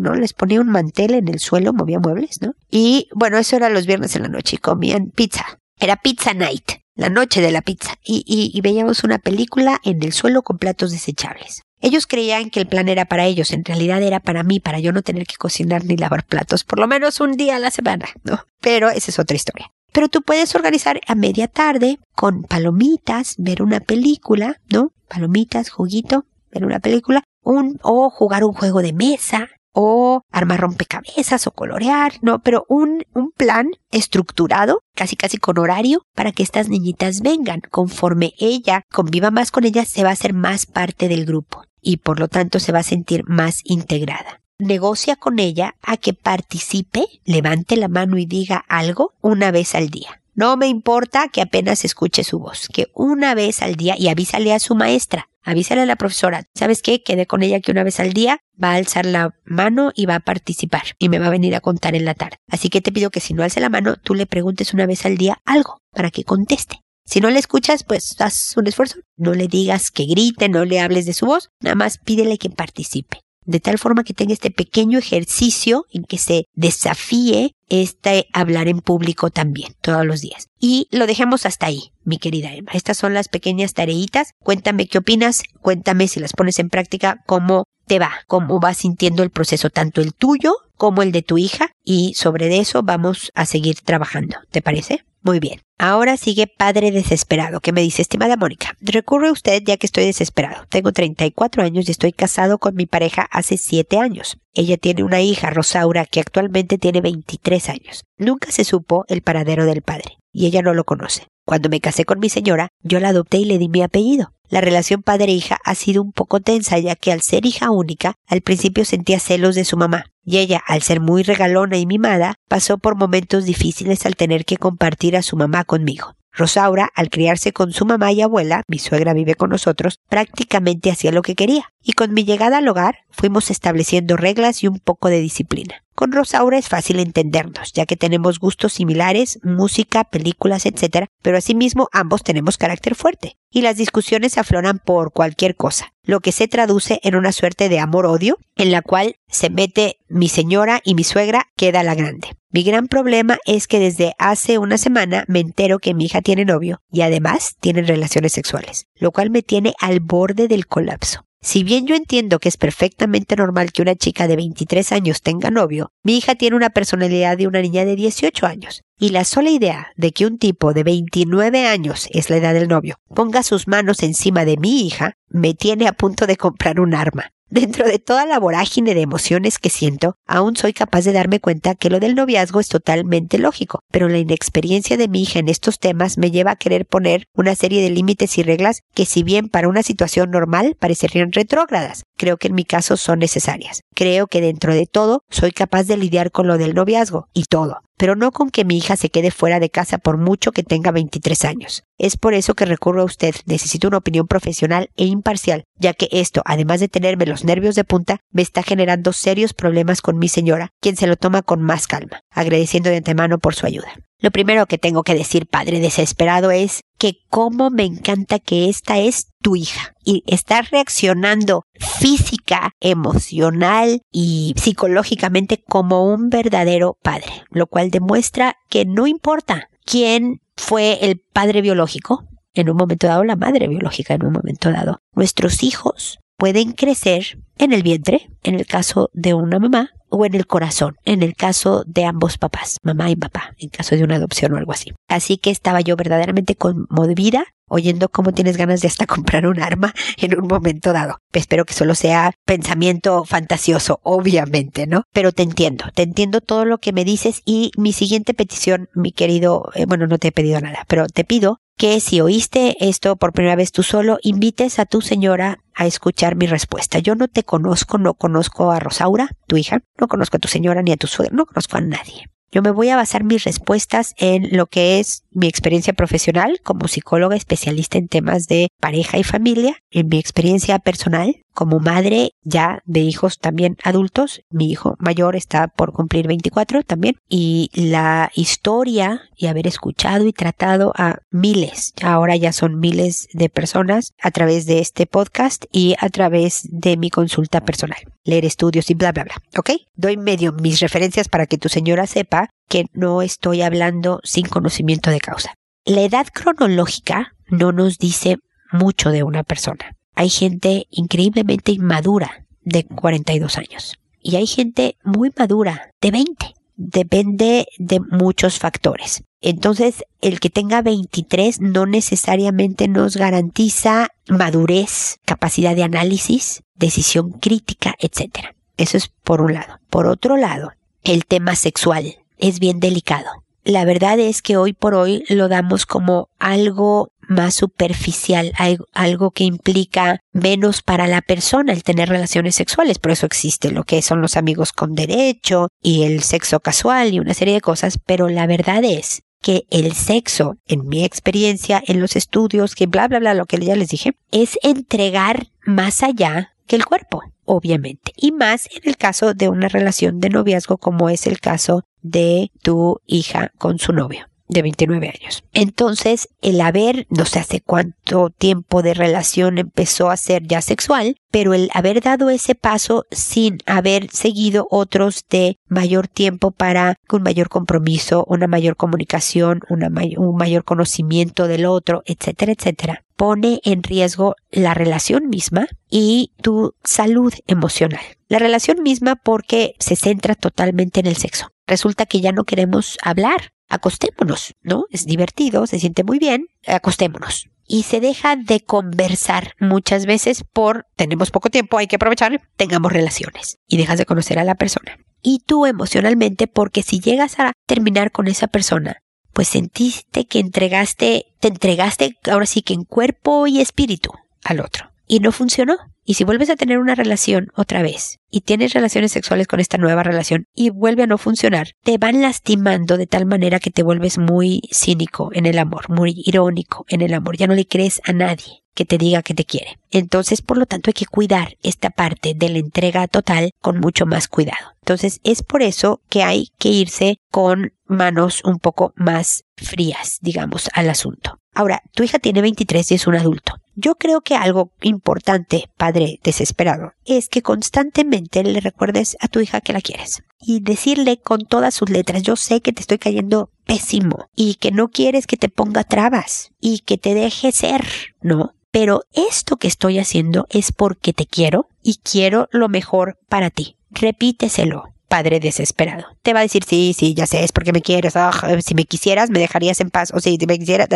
¿no? 0.00 0.14
Les 0.14 0.32
ponía 0.32 0.60
un 0.60 0.68
mantel 0.68 1.14
en 1.14 1.28
el 1.28 1.38
suelo, 1.38 1.72
movía 1.72 1.98
muebles, 1.98 2.40
¿no? 2.40 2.54
Y 2.70 3.08
bueno, 3.14 3.38
eso 3.38 3.56
era 3.56 3.68
los 3.68 3.86
viernes 3.86 4.16
en 4.16 4.22
la 4.22 4.28
noche 4.28 4.56
y 4.56 4.58
comían 4.58 5.10
pizza. 5.10 5.58
Era 5.78 5.96
pizza 5.96 6.34
night, 6.34 6.72
la 6.94 7.08
noche 7.08 7.40
de 7.40 7.50
la 7.50 7.62
pizza. 7.62 7.94
Y, 8.04 8.24
y, 8.26 8.60
veíamos 8.60 9.04
una 9.04 9.18
película 9.18 9.80
en 9.84 10.02
el 10.02 10.12
suelo 10.12 10.42
con 10.42 10.58
platos 10.58 10.90
desechables. 10.90 11.62
Ellos 11.80 12.06
creían 12.06 12.50
que 12.50 12.60
el 12.60 12.68
plan 12.68 12.88
era 12.88 13.06
para 13.06 13.26
ellos, 13.26 13.50
en 13.50 13.64
realidad 13.64 14.02
era 14.02 14.20
para 14.20 14.44
mí, 14.44 14.60
para 14.60 14.78
yo 14.78 14.92
no 14.92 15.02
tener 15.02 15.26
que 15.26 15.34
cocinar 15.34 15.84
ni 15.84 15.96
lavar 15.96 16.24
platos, 16.24 16.62
por 16.62 16.78
lo 16.78 16.86
menos 16.86 17.20
un 17.20 17.32
día 17.32 17.56
a 17.56 17.58
la 17.58 17.72
semana, 17.72 18.08
¿no? 18.22 18.44
Pero 18.60 18.88
esa 18.88 19.10
es 19.10 19.18
otra 19.18 19.34
historia. 19.34 19.72
Pero 19.92 20.08
tú 20.08 20.22
puedes 20.22 20.54
organizar 20.54 21.00
a 21.06 21.14
media 21.14 21.48
tarde 21.48 21.98
con 22.14 22.42
palomitas, 22.42 23.34
ver 23.38 23.62
una 23.62 23.80
película, 23.80 24.56
¿no? 24.70 24.92
Palomitas, 25.08 25.70
juguito, 25.70 26.24
ver 26.50 26.64
una 26.64 26.80
película, 26.80 27.22
un, 27.42 27.78
o 27.82 28.10
jugar 28.10 28.44
un 28.44 28.54
juego 28.54 28.80
de 28.82 28.92
mesa, 28.92 29.48
o 29.74 30.22
armar 30.30 30.60
rompecabezas 30.60 31.46
o 31.46 31.50
colorear, 31.50 32.12
no, 32.20 32.40
pero 32.40 32.64
un, 32.68 33.04
un 33.14 33.30
plan 33.32 33.70
estructurado, 33.90 34.80
casi 34.94 35.16
casi 35.16 35.38
con 35.38 35.58
horario, 35.58 36.02
para 36.14 36.32
que 36.32 36.42
estas 36.42 36.68
niñitas 36.68 37.20
vengan. 37.20 37.60
Conforme 37.70 38.34
ella 38.38 38.82
conviva 38.92 39.30
más 39.30 39.50
con 39.50 39.64
ellas, 39.64 39.88
se 39.88 40.02
va 40.02 40.10
a 40.10 40.14
hacer 40.14 40.34
más 40.34 40.66
parte 40.66 41.08
del 41.08 41.24
grupo 41.24 41.64
y 41.80 41.98
por 41.98 42.20
lo 42.20 42.28
tanto 42.28 42.60
se 42.60 42.72
va 42.72 42.80
a 42.80 42.84
sentir 42.84 43.24
más 43.26 43.60
integrada 43.64 44.41
negocia 44.62 45.16
con 45.16 45.38
ella 45.38 45.76
a 45.82 45.96
que 45.96 46.14
participe, 46.14 47.04
levante 47.24 47.76
la 47.76 47.88
mano 47.88 48.18
y 48.18 48.26
diga 48.26 48.64
algo 48.68 49.12
una 49.20 49.50
vez 49.50 49.74
al 49.74 49.90
día. 49.90 50.22
No 50.34 50.56
me 50.56 50.66
importa 50.66 51.28
que 51.28 51.42
apenas 51.42 51.84
escuche 51.84 52.24
su 52.24 52.38
voz, 52.38 52.68
que 52.72 52.88
una 52.94 53.34
vez 53.34 53.60
al 53.60 53.74
día 53.74 53.96
y 53.98 54.08
avísale 54.08 54.54
a 54.54 54.58
su 54.58 54.74
maestra, 54.74 55.28
avísale 55.42 55.82
a 55.82 55.86
la 55.86 55.96
profesora, 55.96 56.48
¿sabes 56.54 56.80
qué? 56.80 57.02
Quedé 57.02 57.26
con 57.26 57.42
ella 57.42 57.60
que 57.60 57.70
una 57.70 57.84
vez 57.84 58.00
al 58.00 58.14
día 58.14 58.40
va 58.62 58.70
a 58.72 58.76
alzar 58.76 59.04
la 59.04 59.34
mano 59.44 59.92
y 59.94 60.06
va 60.06 60.14
a 60.16 60.20
participar 60.20 60.82
y 60.98 61.10
me 61.10 61.18
va 61.18 61.26
a 61.26 61.30
venir 61.30 61.54
a 61.54 61.60
contar 61.60 61.94
en 61.94 62.06
la 62.06 62.14
tarde. 62.14 62.38
Así 62.48 62.70
que 62.70 62.80
te 62.80 62.92
pido 62.92 63.10
que 63.10 63.20
si 63.20 63.34
no 63.34 63.42
alce 63.42 63.60
la 63.60 63.68
mano, 63.68 63.96
tú 63.96 64.14
le 64.14 64.24
preguntes 64.24 64.72
una 64.72 64.86
vez 64.86 65.04
al 65.04 65.18
día 65.18 65.42
algo 65.44 65.78
para 65.90 66.10
que 66.10 66.24
conteste. 66.24 66.80
Si 67.04 67.20
no 67.20 67.28
le 67.28 67.38
escuchas, 67.38 67.84
pues 67.84 68.18
haz 68.20 68.56
un 68.56 68.68
esfuerzo. 68.68 69.00
No 69.16 69.34
le 69.34 69.48
digas 69.48 69.90
que 69.90 70.06
grite, 70.06 70.48
no 70.48 70.64
le 70.64 70.80
hables 70.80 71.04
de 71.04 71.12
su 71.12 71.26
voz, 71.26 71.50
nada 71.60 71.74
más 71.74 71.98
pídele 71.98 72.38
que 72.38 72.48
participe 72.48 73.18
de 73.44 73.60
tal 73.60 73.78
forma 73.78 74.04
que 74.04 74.14
tenga 74.14 74.32
este 74.32 74.50
pequeño 74.50 74.98
ejercicio 74.98 75.86
en 75.90 76.04
que 76.04 76.18
se 76.18 76.46
desafíe 76.54 77.54
este 77.72 78.28
hablar 78.34 78.68
en 78.68 78.80
público 78.80 79.30
también 79.30 79.74
todos 79.80 80.04
los 80.04 80.20
días. 80.20 80.48
Y 80.60 80.88
lo 80.90 81.06
dejemos 81.06 81.46
hasta 81.46 81.66
ahí, 81.66 81.92
mi 82.04 82.18
querida 82.18 82.52
Emma. 82.54 82.72
Estas 82.74 82.98
son 82.98 83.14
las 83.14 83.28
pequeñas 83.28 83.72
tareitas. 83.72 84.32
Cuéntame 84.42 84.86
qué 84.86 84.98
opinas, 84.98 85.42
cuéntame 85.60 86.06
si 86.06 86.20
las 86.20 86.34
pones 86.34 86.58
en 86.58 86.68
práctica, 86.68 87.22
cómo 87.26 87.64
te 87.86 87.98
va, 87.98 88.12
cómo 88.26 88.60
va 88.60 88.74
sintiendo 88.74 89.22
el 89.22 89.30
proceso, 89.30 89.70
tanto 89.70 90.02
el 90.02 90.12
tuyo 90.12 90.54
como 90.76 91.02
el 91.02 91.12
de 91.12 91.22
tu 91.22 91.38
hija, 91.38 91.70
y 91.84 92.12
sobre 92.14 92.58
eso 92.58 92.82
vamos 92.82 93.30
a 93.34 93.46
seguir 93.46 93.80
trabajando. 93.80 94.36
¿Te 94.50 94.62
parece? 94.62 95.04
Muy 95.22 95.38
bien. 95.38 95.60
Ahora 95.78 96.16
sigue 96.16 96.48
padre 96.48 96.90
desesperado, 96.90 97.60
que 97.60 97.72
me 97.72 97.80
dice, 97.80 98.02
estimada 98.02 98.36
Mónica, 98.36 98.76
recurre 98.80 99.30
usted 99.30 99.62
ya 99.64 99.76
que 99.76 99.86
estoy 99.86 100.04
desesperado. 100.04 100.66
Tengo 100.68 100.92
34 100.92 101.62
años 101.62 101.88
y 101.88 101.92
estoy 101.92 102.12
casado 102.12 102.58
con 102.58 102.74
mi 102.74 102.86
pareja 102.86 103.28
hace 103.30 103.56
7 103.56 103.98
años. 103.98 104.36
Ella 104.54 104.76
tiene 104.76 105.02
una 105.02 105.22
hija, 105.22 105.48
Rosaura, 105.48 106.04
que 106.04 106.20
actualmente 106.20 106.76
tiene 106.76 107.00
23 107.00 107.70
años. 107.70 108.04
Nunca 108.18 108.50
se 108.50 108.64
supo 108.64 109.04
el 109.08 109.22
paradero 109.22 109.64
del 109.64 109.80
padre, 109.80 110.18
y 110.30 110.46
ella 110.46 110.60
no 110.60 110.74
lo 110.74 110.84
conoce. 110.84 111.28
Cuando 111.46 111.70
me 111.70 111.80
casé 111.80 112.04
con 112.04 112.20
mi 112.20 112.28
señora, 112.28 112.68
yo 112.82 113.00
la 113.00 113.08
adopté 113.08 113.38
y 113.38 113.46
le 113.46 113.58
di 113.58 113.68
mi 113.68 113.82
apellido. 113.82 114.32
La 114.48 114.60
relación 114.60 115.02
padre-hija 115.02 115.58
ha 115.64 115.74
sido 115.74 116.02
un 116.02 116.12
poco 116.12 116.40
tensa 116.40 116.78
ya 116.78 116.94
que 116.96 117.10
al 117.12 117.22
ser 117.22 117.46
hija 117.46 117.70
única, 117.70 118.16
al 118.26 118.42
principio 118.42 118.84
sentía 118.84 119.18
celos 119.18 119.54
de 119.54 119.64
su 119.64 119.78
mamá, 119.78 120.04
y 120.22 120.38
ella, 120.38 120.62
al 120.66 120.82
ser 120.82 121.00
muy 121.00 121.22
regalona 121.22 121.78
y 121.78 121.86
mimada, 121.86 122.34
pasó 122.48 122.76
por 122.76 122.94
momentos 122.94 123.46
difíciles 123.46 124.04
al 124.04 124.16
tener 124.16 124.44
que 124.44 124.58
compartir 124.58 125.16
a 125.16 125.22
su 125.22 125.36
mamá 125.36 125.64
conmigo. 125.64 126.14
Rosaura, 126.32 126.88
al 126.94 127.10
criarse 127.10 127.52
con 127.52 127.72
su 127.72 127.84
mamá 127.84 128.10
y 128.12 128.22
abuela, 128.22 128.62
mi 128.66 128.78
suegra 128.78 129.12
vive 129.12 129.34
con 129.34 129.50
nosotros, 129.50 130.00
prácticamente 130.08 130.90
hacía 130.90 131.12
lo 131.12 131.22
que 131.22 131.34
quería, 131.34 131.72
y 131.82 131.92
con 131.92 132.14
mi 132.14 132.24
llegada 132.24 132.58
al 132.58 132.68
hogar 132.68 133.00
fuimos 133.10 133.50
estableciendo 133.50 134.16
reglas 134.16 134.62
y 134.62 134.68
un 134.68 134.78
poco 134.78 135.08
de 135.08 135.20
disciplina. 135.20 135.82
Con 135.94 136.10
Rosaura 136.12 136.56
es 136.56 136.68
fácil 136.68 137.00
entendernos, 137.00 137.72
ya 137.74 137.84
que 137.84 137.96
tenemos 137.96 138.38
gustos 138.38 138.72
similares, 138.72 139.38
música, 139.42 140.04
películas, 140.04 140.64
etc., 140.64 141.06
pero 141.20 141.36
asimismo 141.36 141.88
ambos 141.92 142.22
tenemos 142.22 142.56
carácter 142.56 142.94
fuerte, 142.94 143.36
y 143.50 143.60
las 143.60 143.76
discusiones 143.76 144.38
afloran 144.38 144.78
por 144.78 145.12
cualquier 145.12 145.54
cosa, 145.54 145.92
lo 146.02 146.20
que 146.20 146.32
se 146.32 146.48
traduce 146.48 146.98
en 147.02 147.14
una 147.14 147.32
suerte 147.32 147.68
de 147.68 147.78
amor-odio, 147.78 148.38
en 148.56 148.72
la 148.72 148.80
cual 148.80 149.16
se 149.28 149.50
mete 149.50 149.98
mi 150.08 150.28
señora 150.28 150.80
y 150.82 150.94
mi 150.94 151.04
suegra 151.04 151.48
queda 151.56 151.82
la 151.82 151.94
grande. 151.94 152.28
Mi 152.54 152.64
gran 152.64 152.86
problema 152.86 153.38
es 153.46 153.66
que 153.66 153.78
desde 153.78 154.12
hace 154.18 154.58
una 154.58 154.76
semana 154.76 155.24
me 155.26 155.40
entero 155.40 155.78
que 155.78 155.94
mi 155.94 156.04
hija 156.04 156.20
tiene 156.20 156.44
novio 156.44 156.82
y 156.92 157.00
además 157.00 157.56
tienen 157.60 157.86
relaciones 157.86 158.32
sexuales, 158.32 158.88
lo 158.94 159.10
cual 159.10 159.30
me 159.30 159.40
tiene 159.40 159.72
al 159.80 160.00
borde 160.00 160.48
del 160.48 160.66
colapso. 160.66 161.24
Si 161.40 161.64
bien 161.64 161.86
yo 161.86 161.94
entiendo 161.94 162.40
que 162.40 162.50
es 162.50 162.58
perfectamente 162.58 163.36
normal 163.36 163.72
que 163.72 163.80
una 163.80 163.96
chica 163.96 164.28
de 164.28 164.36
23 164.36 164.92
años 164.92 165.22
tenga 165.22 165.50
novio, 165.50 165.92
mi 166.04 166.18
hija 166.18 166.34
tiene 166.34 166.54
una 166.54 166.68
personalidad 166.68 167.38
de 167.38 167.46
una 167.46 167.62
niña 167.62 167.86
de 167.86 167.96
18 167.96 168.46
años. 168.46 168.82
Y 168.98 169.08
la 169.08 169.24
sola 169.24 169.48
idea 169.48 169.88
de 169.96 170.12
que 170.12 170.26
un 170.26 170.38
tipo 170.38 170.74
de 170.74 170.84
29 170.84 171.66
años 171.66 172.06
es 172.12 172.28
la 172.28 172.36
edad 172.36 172.52
del 172.52 172.68
novio 172.68 172.96
ponga 173.14 173.42
sus 173.42 173.66
manos 173.66 174.02
encima 174.02 174.44
de 174.44 174.58
mi 174.58 174.86
hija 174.86 175.14
me 175.28 175.54
tiene 175.54 175.88
a 175.88 175.92
punto 175.94 176.26
de 176.26 176.36
comprar 176.36 176.80
un 176.80 176.94
arma. 176.94 177.32
Dentro 177.52 177.86
de 177.86 177.98
toda 177.98 178.24
la 178.24 178.38
vorágine 178.38 178.94
de 178.94 179.02
emociones 179.02 179.58
que 179.58 179.68
siento, 179.68 180.16
aún 180.26 180.56
soy 180.56 180.72
capaz 180.72 181.04
de 181.04 181.12
darme 181.12 181.38
cuenta 181.38 181.74
que 181.74 181.90
lo 181.90 182.00
del 182.00 182.14
noviazgo 182.14 182.60
es 182.60 182.68
totalmente 182.68 183.36
lógico, 183.36 183.80
pero 183.90 184.08
la 184.08 184.16
inexperiencia 184.16 184.96
de 184.96 185.06
mi 185.06 185.20
hija 185.20 185.38
en 185.38 185.50
estos 185.50 185.78
temas 185.78 186.16
me 186.16 186.30
lleva 186.30 186.52
a 186.52 186.56
querer 186.56 186.86
poner 186.86 187.26
una 187.34 187.54
serie 187.54 187.82
de 187.82 187.90
límites 187.90 188.38
y 188.38 188.42
reglas 188.42 188.80
que 188.94 189.04
si 189.04 189.22
bien 189.22 189.50
para 189.50 189.68
una 189.68 189.82
situación 189.82 190.30
normal 190.30 190.78
parecerían 190.80 191.30
retrógradas, 191.30 192.04
creo 192.16 192.38
que 192.38 192.48
en 192.48 192.54
mi 192.54 192.64
caso 192.64 192.96
son 192.96 193.18
necesarias. 193.18 193.82
Creo 193.94 194.28
que 194.28 194.40
dentro 194.40 194.72
de 194.72 194.86
todo 194.86 195.22
soy 195.28 195.50
capaz 195.50 195.82
de 195.82 195.98
lidiar 195.98 196.30
con 196.30 196.46
lo 196.46 196.56
del 196.56 196.72
noviazgo 196.72 197.28
y 197.34 197.44
todo, 197.50 197.82
pero 198.02 198.16
no 198.16 198.32
con 198.32 198.50
que 198.50 198.64
mi 198.64 198.78
hija 198.78 198.96
se 198.96 199.10
quede 199.10 199.30
fuera 199.30 199.60
de 199.60 199.70
casa 199.70 199.96
por 199.96 200.18
mucho 200.18 200.50
que 200.50 200.64
tenga 200.64 200.90
23 200.90 201.44
años. 201.44 201.84
Es 201.98 202.16
por 202.16 202.34
eso 202.34 202.54
que 202.54 202.64
recurro 202.64 203.02
a 203.02 203.04
usted. 203.04 203.32
Necesito 203.46 203.86
una 203.86 203.98
opinión 203.98 204.26
profesional 204.26 204.90
e 204.96 205.04
imparcial, 205.04 205.62
ya 205.78 205.94
que 205.94 206.08
esto, 206.10 206.42
además 206.44 206.80
de 206.80 206.88
tenerme 206.88 207.26
los 207.26 207.44
nervios 207.44 207.76
de 207.76 207.84
punta, 207.84 208.18
me 208.32 208.42
está 208.42 208.64
generando 208.64 209.12
serios 209.12 209.54
problemas 209.54 210.00
con 210.00 210.18
mi 210.18 210.26
señora, 210.26 210.70
quien 210.80 210.96
se 210.96 211.06
lo 211.06 211.14
toma 211.14 211.42
con 211.42 211.62
más 211.62 211.86
calma, 211.86 212.22
agradeciendo 212.32 212.90
de 212.90 212.96
antemano 212.96 213.38
por 213.38 213.54
su 213.54 213.66
ayuda. 213.66 213.92
Lo 214.18 214.32
primero 214.32 214.66
que 214.66 214.78
tengo 214.78 215.04
que 215.04 215.14
decir, 215.14 215.46
padre 215.46 215.78
desesperado, 215.78 216.50
es 216.50 216.82
que 217.02 217.18
cómo 217.30 217.70
me 217.70 217.82
encanta 217.82 218.38
que 218.38 218.68
esta 218.68 219.00
es 219.00 219.32
tu 219.42 219.56
hija 219.56 219.96
y 220.04 220.22
estar 220.28 220.68
reaccionando 220.70 221.64
física, 221.74 222.76
emocional 222.78 224.02
y 224.12 224.54
psicológicamente 224.56 225.64
como 225.68 226.04
un 226.04 226.28
verdadero 226.28 226.96
padre, 227.02 227.42
lo 227.50 227.66
cual 227.66 227.90
demuestra 227.90 228.54
que 228.70 228.84
no 228.84 229.08
importa 229.08 229.68
quién 229.84 230.42
fue 230.56 231.04
el 231.04 231.20
padre 231.32 231.60
biológico, 231.60 232.22
en 232.54 232.70
un 232.70 232.76
momento 232.76 233.08
dado 233.08 233.24
la 233.24 233.34
madre 233.34 233.66
biológica 233.66 234.14
en 234.14 234.24
un 234.24 234.34
momento 234.34 234.70
dado. 234.70 235.00
Nuestros 235.12 235.64
hijos 235.64 236.20
pueden 236.36 236.70
crecer 236.70 237.36
en 237.58 237.72
el 237.72 237.82
vientre, 237.82 238.28
en 238.44 238.54
el 238.54 238.66
caso 238.66 239.10
de 239.12 239.34
una 239.34 239.58
mamá, 239.58 239.90
o 240.12 240.26
en 240.26 240.34
el 240.34 240.46
corazón, 240.46 240.96
en 241.04 241.22
el 241.22 241.34
caso 241.34 241.84
de 241.86 242.04
ambos 242.04 242.36
papás, 242.36 242.76
mamá 242.82 243.10
y 243.10 243.16
papá, 243.16 243.54
en 243.58 243.70
caso 243.70 243.96
de 243.96 244.04
una 244.04 244.16
adopción 244.16 244.52
o 244.52 244.58
algo 244.58 244.72
así. 244.72 244.92
Así 245.08 245.38
que 245.38 245.50
estaba 245.50 245.80
yo 245.80 245.96
verdaderamente 245.96 246.54
conmovida 246.54 247.46
oyendo 247.72 248.10
cómo 248.10 248.32
tienes 248.32 248.58
ganas 248.58 248.82
de 248.82 248.88
hasta 248.88 249.06
comprar 249.06 249.46
un 249.46 249.60
arma 249.60 249.94
en 250.18 250.38
un 250.38 250.46
momento 250.46 250.92
dado. 250.92 251.18
Espero 251.32 251.64
que 251.64 251.72
solo 251.72 251.94
sea 251.94 252.32
pensamiento 252.44 253.24
fantasioso, 253.24 254.00
obviamente, 254.02 254.86
¿no? 254.86 255.04
Pero 255.12 255.32
te 255.32 255.42
entiendo, 255.42 255.86
te 255.94 256.02
entiendo 256.02 256.42
todo 256.42 256.66
lo 256.66 256.78
que 256.78 256.92
me 256.92 257.04
dices 257.04 257.40
y 257.46 257.72
mi 257.78 257.94
siguiente 257.94 258.34
petición, 258.34 258.90
mi 258.94 259.12
querido, 259.12 259.70
eh, 259.74 259.86
bueno, 259.86 260.06
no 260.06 260.18
te 260.18 260.28
he 260.28 260.32
pedido 260.32 260.60
nada, 260.60 260.84
pero 260.86 261.06
te 261.06 261.24
pido 261.24 261.60
que 261.76 262.00
si 262.00 262.20
oíste 262.20 262.76
esto 262.80 263.16
por 263.16 263.32
primera 263.32 263.56
vez 263.56 263.72
tú 263.72 263.82
solo, 263.82 264.18
invites 264.22 264.78
a 264.78 264.86
tu 264.86 265.00
señora 265.00 265.58
a 265.74 265.86
escuchar 265.86 266.36
mi 266.36 266.46
respuesta. 266.46 266.98
Yo 266.98 267.14
no 267.14 267.28
te 267.28 267.42
conozco, 267.42 267.98
no 267.98 268.14
conozco 268.14 268.70
a 268.70 268.78
Rosaura, 268.78 269.30
tu 269.46 269.56
hija, 269.56 269.80
no 269.98 270.08
conozco 270.08 270.36
a 270.36 270.40
tu 270.40 270.48
señora 270.48 270.82
ni 270.82 270.92
a 270.92 270.96
tu 270.96 271.06
suegra, 271.06 271.34
no 271.34 271.46
conozco 271.46 271.76
a 271.76 271.80
nadie. 271.80 272.26
Yo 272.52 272.60
me 272.60 272.70
voy 272.70 272.90
a 272.90 272.96
basar 272.96 273.24
mis 273.24 273.44
respuestas 273.44 274.14
en 274.18 274.54
lo 274.56 274.66
que 274.66 275.00
es 275.00 275.24
mi 275.34 275.46
experiencia 275.48 275.92
profesional 275.92 276.60
como 276.62 276.88
psicóloga 276.88 277.36
especialista 277.36 277.98
en 277.98 278.08
temas 278.08 278.46
de 278.46 278.68
pareja 278.80 279.18
y 279.18 279.24
familia, 279.24 279.76
en 279.90 280.08
mi 280.08 280.18
experiencia 280.18 280.78
personal 280.78 281.42
como 281.54 281.80
madre 281.80 282.32
ya 282.42 282.82
de 282.84 283.00
hijos 283.00 283.38
también 283.38 283.76
adultos. 283.84 284.42
Mi 284.50 284.70
hijo 284.70 284.96
mayor 284.98 285.36
está 285.36 285.68
por 285.68 285.92
cumplir 285.92 286.26
24 286.26 286.82
también. 286.82 287.16
Y 287.28 287.70
la 287.74 288.30
historia 288.34 289.22
y 289.36 289.46
haber 289.46 289.66
escuchado 289.66 290.26
y 290.26 290.32
tratado 290.32 290.92
a 290.96 291.18
miles, 291.30 291.92
ahora 292.02 292.36
ya 292.36 292.52
son 292.52 292.78
miles 292.78 293.28
de 293.32 293.48
personas 293.48 294.12
a 294.20 294.30
través 294.30 294.66
de 294.66 294.78
este 294.78 295.06
podcast 295.06 295.64
y 295.72 295.94
a 295.98 296.08
través 296.08 296.68
de 296.70 296.96
mi 296.96 297.10
consulta 297.10 297.60
personal. 297.60 297.98
Leer 298.24 298.44
estudios 298.44 298.88
y 298.90 298.94
bla, 298.94 299.12
bla, 299.12 299.24
bla. 299.24 299.34
¿Ok? 299.58 299.70
Doy 299.94 300.16
medio 300.16 300.52
mis 300.52 300.80
referencias 300.80 301.28
para 301.28 301.46
que 301.46 301.58
tu 301.58 301.68
señora 301.68 302.06
sepa 302.06 302.50
que 302.68 302.86
no 302.92 303.22
estoy 303.22 303.62
hablando 303.62 304.20
sin 304.24 304.46
conocimiento 304.46 305.10
de 305.10 305.20
causa. 305.20 305.54
La 305.84 306.02
edad 306.02 306.26
cronológica 306.32 307.34
no 307.48 307.72
nos 307.72 307.98
dice 307.98 308.38
mucho 308.70 309.10
de 309.10 309.22
una 309.22 309.42
persona. 309.42 309.96
Hay 310.14 310.28
gente 310.28 310.86
increíblemente 310.90 311.72
inmadura 311.72 312.46
de 312.62 312.84
42 312.84 313.58
años 313.58 313.98
y 314.20 314.36
hay 314.36 314.46
gente 314.46 314.96
muy 315.02 315.32
madura 315.36 315.90
de 316.00 316.10
20. 316.10 316.54
Depende 316.76 317.66
de 317.78 318.00
muchos 318.00 318.58
factores. 318.58 319.22
Entonces, 319.40 320.04
el 320.20 320.38
que 320.38 320.50
tenga 320.50 320.82
23 320.82 321.60
no 321.60 321.84
necesariamente 321.84 322.86
nos 322.86 323.16
garantiza 323.16 324.10
madurez, 324.28 325.18
capacidad 325.24 325.74
de 325.74 325.82
análisis, 325.82 326.62
decisión 326.74 327.32
crítica, 327.32 327.94
etc. 327.98 328.54
Eso 328.76 328.96
es 328.96 329.08
por 329.08 329.40
un 329.40 329.54
lado. 329.54 329.80
Por 329.90 330.06
otro 330.06 330.36
lado, 330.36 330.72
el 331.02 331.26
tema 331.26 331.56
sexual 331.56 332.21
es 332.42 332.58
bien 332.60 332.80
delicado. 332.80 333.44
La 333.64 333.84
verdad 333.84 334.18
es 334.18 334.42
que 334.42 334.56
hoy 334.56 334.72
por 334.72 334.94
hoy 334.94 335.24
lo 335.28 335.48
damos 335.48 335.86
como 335.86 336.28
algo 336.40 337.12
más 337.28 337.54
superficial, 337.54 338.52
algo 338.92 339.30
que 339.30 339.44
implica 339.44 340.20
menos 340.32 340.82
para 340.82 341.06
la 341.06 341.22
persona 341.22 341.72
el 341.72 341.84
tener 341.84 342.08
relaciones 342.08 342.56
sexuales. 342.56 342.98
Por 342.98 343.12
eso 343.12 343.24
existe 343.24 343.70
lo 343.70 343.84
que 343.84 344.02
son 344.02 344.20
los 344.20 344.36
amigos 344.36 344.72
con 344.72 344.94
derecho 344.94 345.68
y 345.80 346.02
el 346.02 346.24
sexo 346.24 346.58
casual 346.58 347.14
y 347.14 347.20
una 347.20 347.34
serie 347.34 347.54
de 347.54 347.60
cosas, 347.60 347.98
pero 348.04 348.28
la 348.28 348.46
verdad 348.48 348.82
es 348.82 349.22
que 349.40 349.64
el 349.70 349.94
sexo, 349.94 350.56
en 350.66 350.86
mi 350.88 351.04
experiencia, 351.04 351.82
en 351.86 352.00
los 352.00 352.16
estudios, 352.16 352.74
que 352.74 352.86
bla, 352.86 353.08
bla, 353.08 353.20
bla, 353.20 353.34
lo 353.34 353.46
que 353.46 353.58
ya 353.58 353.76
les 353.76 353.88
dije, 353.88 354.12
es 354.32 354.58
entregar 354.62 355.46
más 355.64 356.02
allá 356.02 356.54
que 356.66 356.76
el 356.76 356.84
cuerpo 356.84 357.22
obviamente. 357.44 358.12
Y 358.16 358.32
más 358.32 358.68
en 358.72 358.88
el 358.88 358.96
caso 358.96 359.34
de 359.34 359.48
una 359.48 359.68
relación 359.68 360.20
de 360.20 360.30
noviazgo 360.30 360.78
como 360.78 361.08
es 361.08 361.26
el 361.26 361.40
caso 361.40 361.84
de 362.02 362.50
tu 362.62 363.00
hija 363.06 363.52
con 363.58 363.78
su 363.78 363.92
novio 363.92 364.26
de 364.52 364.62
29 364.62 365.08
años. 365.08 365.44
Entonces, 365.52 366.28
el 366.40 366.60
haber, 366.60 367.06
no 367.10 367.24
sé 367.24 367.40
hace 367.40 367.60
cuánto 367.60 368.30
tiempo 368.30 368.82
de 368.82 368.94
relación 368.94 369.58
empezó 369.58 370.10
a 370.10 370.16
ser 370.16 370.46
ya 370.46 370.60
sexual, 370.60 371.16
pero 371.30 371.54
el 371.54 371.70
haber 371.72 372.02
dado 372.02 372.30
ese 372.30 372.54
paso 372.54 373.06
sin 373.10 373.58
haber 373.66 374.10
seguido 374.10 374.66
otros 374.70 375.24
de 375.30 375.58
mayor 375.68 376.06
tiempo 376.06 376.50
para 376.50 376.96
un 377.10 377.22
mayor 377.22 377.48
compromiso, 377.48 378.24
una 378.28 378.46
mayor 378.46 378.76
comunicación, 378.76 379.60
un 379.68 380.36
mayor 380.36 380.64
conocimiento 380.64 381.48
del 381.48 381.64
otro, 381.64 382.02
etcétera, 382.04 382.52
etcétera, 382.52 383.04
pone 383.16 383.60
en 383.64 383.82
riesgo 383.82 384.36
la 384.50 384.74
relación 384.74 385.28
misma 385.28 385.68
y 385.88 386.32
tu 386.42 386.74
salud 386.84 387.32
emocional. 387.46 388.02
La 388.28 388.38
relación 388.38 388.82
misma 388.82 389.16
porque 389.16 389.74
se 389.78 389.96
centra 389.96 390.34
totalmente 390.34 391.00
en 391.00 391.06
el 391.06 391.16
sexo. 391.16 391.51
Resulta 391.66 392.06
que 392.06 392.20
ya 392.20 392.32
no 392.32 392.44
queremos 392.44 392.98
hablar. 393.02 393.52
Acostémonos, 393.68 394.54
¿no? 394.60 394.84
Es 394.90 395.06
divertido, 395.06 395.66
se 395.66 395.78
siente 395.78 396.04
muy 396.04 396.18
bien, 396.18 396.46
acostémonos. 396.66 397.48
Y 397.66 397.84
se 397.84 398.00
deja 398.00 398.36
de 398.36 398.60
conversar 398.60 399.54
muchas 399.58 400.04
veces 400.04 400.44
por 400.52 400.86
tenemos 400.96 401.30
poco 401.30 401.48
tiempo, 401.48 401.78
hay 401.78 401.86
que 401.86 401.96
aprovechar, 401.96 402.38
tengamos 402.56 402.92
relaciones 402.92 403.58
y 403.66 403.78
dejas 403.78 403.98
de 403.98 404.04
conocer 404.04 404.38
a 404.38 404.44
la 404.44 404.56
persona. 404.56 404.98
Y 405.22 405.38
tú 405.46 405.64
emocionalmente, 405.64 406.48
porque 406.48 406.82
si 406.82 407.00
llegas 407.00 407.38
a 407.38 407.52
terminar 407.66 408.12
con 408.12 408.26
esa 408.28 408.48
persona, 408.48 408.98
pues 409.32 409.48
sentiste 409.48 410.26
que 410.26 410.40
entregaste, 410.40 411.26
te 411.40 411.48
entregaste 411.48 412.18
ahora 412.30 412.46
sí 412.46 412.60
que 412.60 412.74
en 412.74 412.84
cuerpo 412.84 413.46
y 413.46 413.60
espíritu 413.60 414.12
al 414.44 414.60
otro. 414.60 414.91
Y 415.12 415.20
no 415.20 415.30
funcionó. 415.30 415.76
Y 416.06 416.14
si 416.14 416.24
vuelves 416.24 416.48
a 416.48 416.56
tener 416.56 416.78
una 416.78 416.94
relación 416.94 417.48
otra 417.54 417.82
vez 417.82 418.18
y 418.30 418.40
tienes 418.40 418.72
relaciones 418.72 419.12
sexuales 419.12 419.46
con 419.46 419.60
esta 419.60 419.76
nueva 419.76 420.02
relación 420.02 420.46
y 420.54 420.70
vuelve 420.70 421.02
a 421.02 421.06
no 421.06 421.18
funcionar, 421.18 421.72
te 421.84 421.98
van 421.98 422.22
lastimando 422.22 422.96
de 422.96 423.06
tal 423.06 423.26
manera 423.26 423.60
que 423.60 423.70
te 423.70 423.82
vuelves 423.82 424.16
muy 424.16 424.62
cínico 424.72 425.28
en 425.34 425.44
el 425.44 425.58
amor, 425.58 425.90
muy 425.90 426.14
irónico 426.24 426.86
en 426.88 427.02
el 427.02 427.12
amor. 427.12 427.36
Ya 427.36 427.46
no 427.46 427.54
le 427.54 427.66
crees 427.66 428.00
a 428.04 428.14
nadie 428.14 428.62
que 428.74 428.86
te 428.86 428.96
diga 428.96 429.22
que 429.22 429.34
te 429.34 429.44
quiere. 429.44 429.78
Entonces, 429.90 430.40
por 430.40 430.56
lo 430.56 430.64
tanto, 430.64 430.88
hay 430.88 430.94
que 430.94 431.04
cuidar 431.04 431.58
esta 431.62 431.90
parte 431.90 432.32
de 432.34 432.48
la 432.48 432.60
entrega 432.60 433.06
total 433.06 433.50
con 433.60 433.80
mucho 433.80 434.06
más 434.06 434.28
cuidado. 434.28 434.72
Entonces, 434.80 435.20
es 435.24 435.42
por 435.42 435.60
eso 435.60 436.00
que 436.08 436.22
hay 436.22 436.48
que 436.58 436.70
irse 436.70 437.18
con 437.30 437.74
manos 437.84 438.42
un 438.46 438.60
poco 438.60 438.94
más 438.96 439.44
frías, 439.58 440.20
digamos, 440.22 440.70
al 440.72 440.88
asunto. 440.88 441.41
Ahora, 441.54 441.82
tu 441.94 442.02
hija 442.02 442.18
tiene 442.18 442.40
23 442.40 442.90
y 442.90 442.94
es 442.94 443.06
un 443.06 443.14
adulto. 443.14 443.54
Yo 443.74 443.94
creo 443.94 444.20
que 444.20 444.36
algo 444.36 444.72
importante, 444.82 445.68
padre 445.76 446.18
desesperado, 446.22 446.92
es 447.04 447.28
que 447.28 447.42
constantemente 447.42 448.42
le 448.42 448.60
recuerdes 448.60 449.16
a 449.20 449.28
tu 449.28 449.40
hija 449.40 449.60
que 449.60 449.72
la 449.72 449.80
quieres 449.80 450.22
y 450.40 450.60
decirle 450.60 451.18
con 451.18 451.46
todas 451.46 451.74
sus 451.74 451.88
letras, 451.88 452.22
yo 452.22 452.36
sé 452.36 452.60
que 452.60 452.72
te 452.72 452.80
estoy 452.80 452.98
cayendo 452.98 453.50
pésimo 453.64 454.28
y 454.34 454.54
que 454.54 454.72
no 454.72 454.88
quieres 454.88 455.26
que 455.26 455.36
te 455.36 455.48
ponga 455.48 455.84
trabas 455.84 456.50
y 456.60 456.80
que 456.80 456.98
te 456.98 457.14
deje 457.14 457.52
ser, 457.52 457.86
¿no? 458.20 458.54
Pero 458.70 459.04
esto 459.12 459.56
que 459.56 459.68
estoy 459.68 459.98
haciendo 459.98 460.46
es 460.50 460.72
porque 460.72 461.12
te 461.12 461.26
quiero 461.26 461.68
y 461.82 461.96
quiero 462.02 462.48
lo 462.50 462.68
mejor 462.68 463.18
para 463.28 463.50
ti. 463.50 463.76
Repíteselo 463.90 464.91
padre 465.12 465.40
desesperado. 465.40 466.06
Te 466.22 466.32
va 466.32 466.38
a 466.38 466.42
decir, 466.42 466.64
sí, 466.64 466.94
sí, 466.96 467.12
ya 467.12 467.26
sé, 467.26 467.44
es 467.44 467.52
porque 467.52 467.74
me 467.74 467.82
quieres. 467.82 468.16
Ah, 468.16 468.32
si 468.64 468.74
me 468.74 468.86
quisieras, 468.86 469.28
me 469.28 469.40
dejarías 469.40 469.78
en 469.82 469.90
paz. 469.90 470.10
O 470.14 470.20
si 470.20 470.38
me 470.48 470.58
quisieras, 470.58 470.88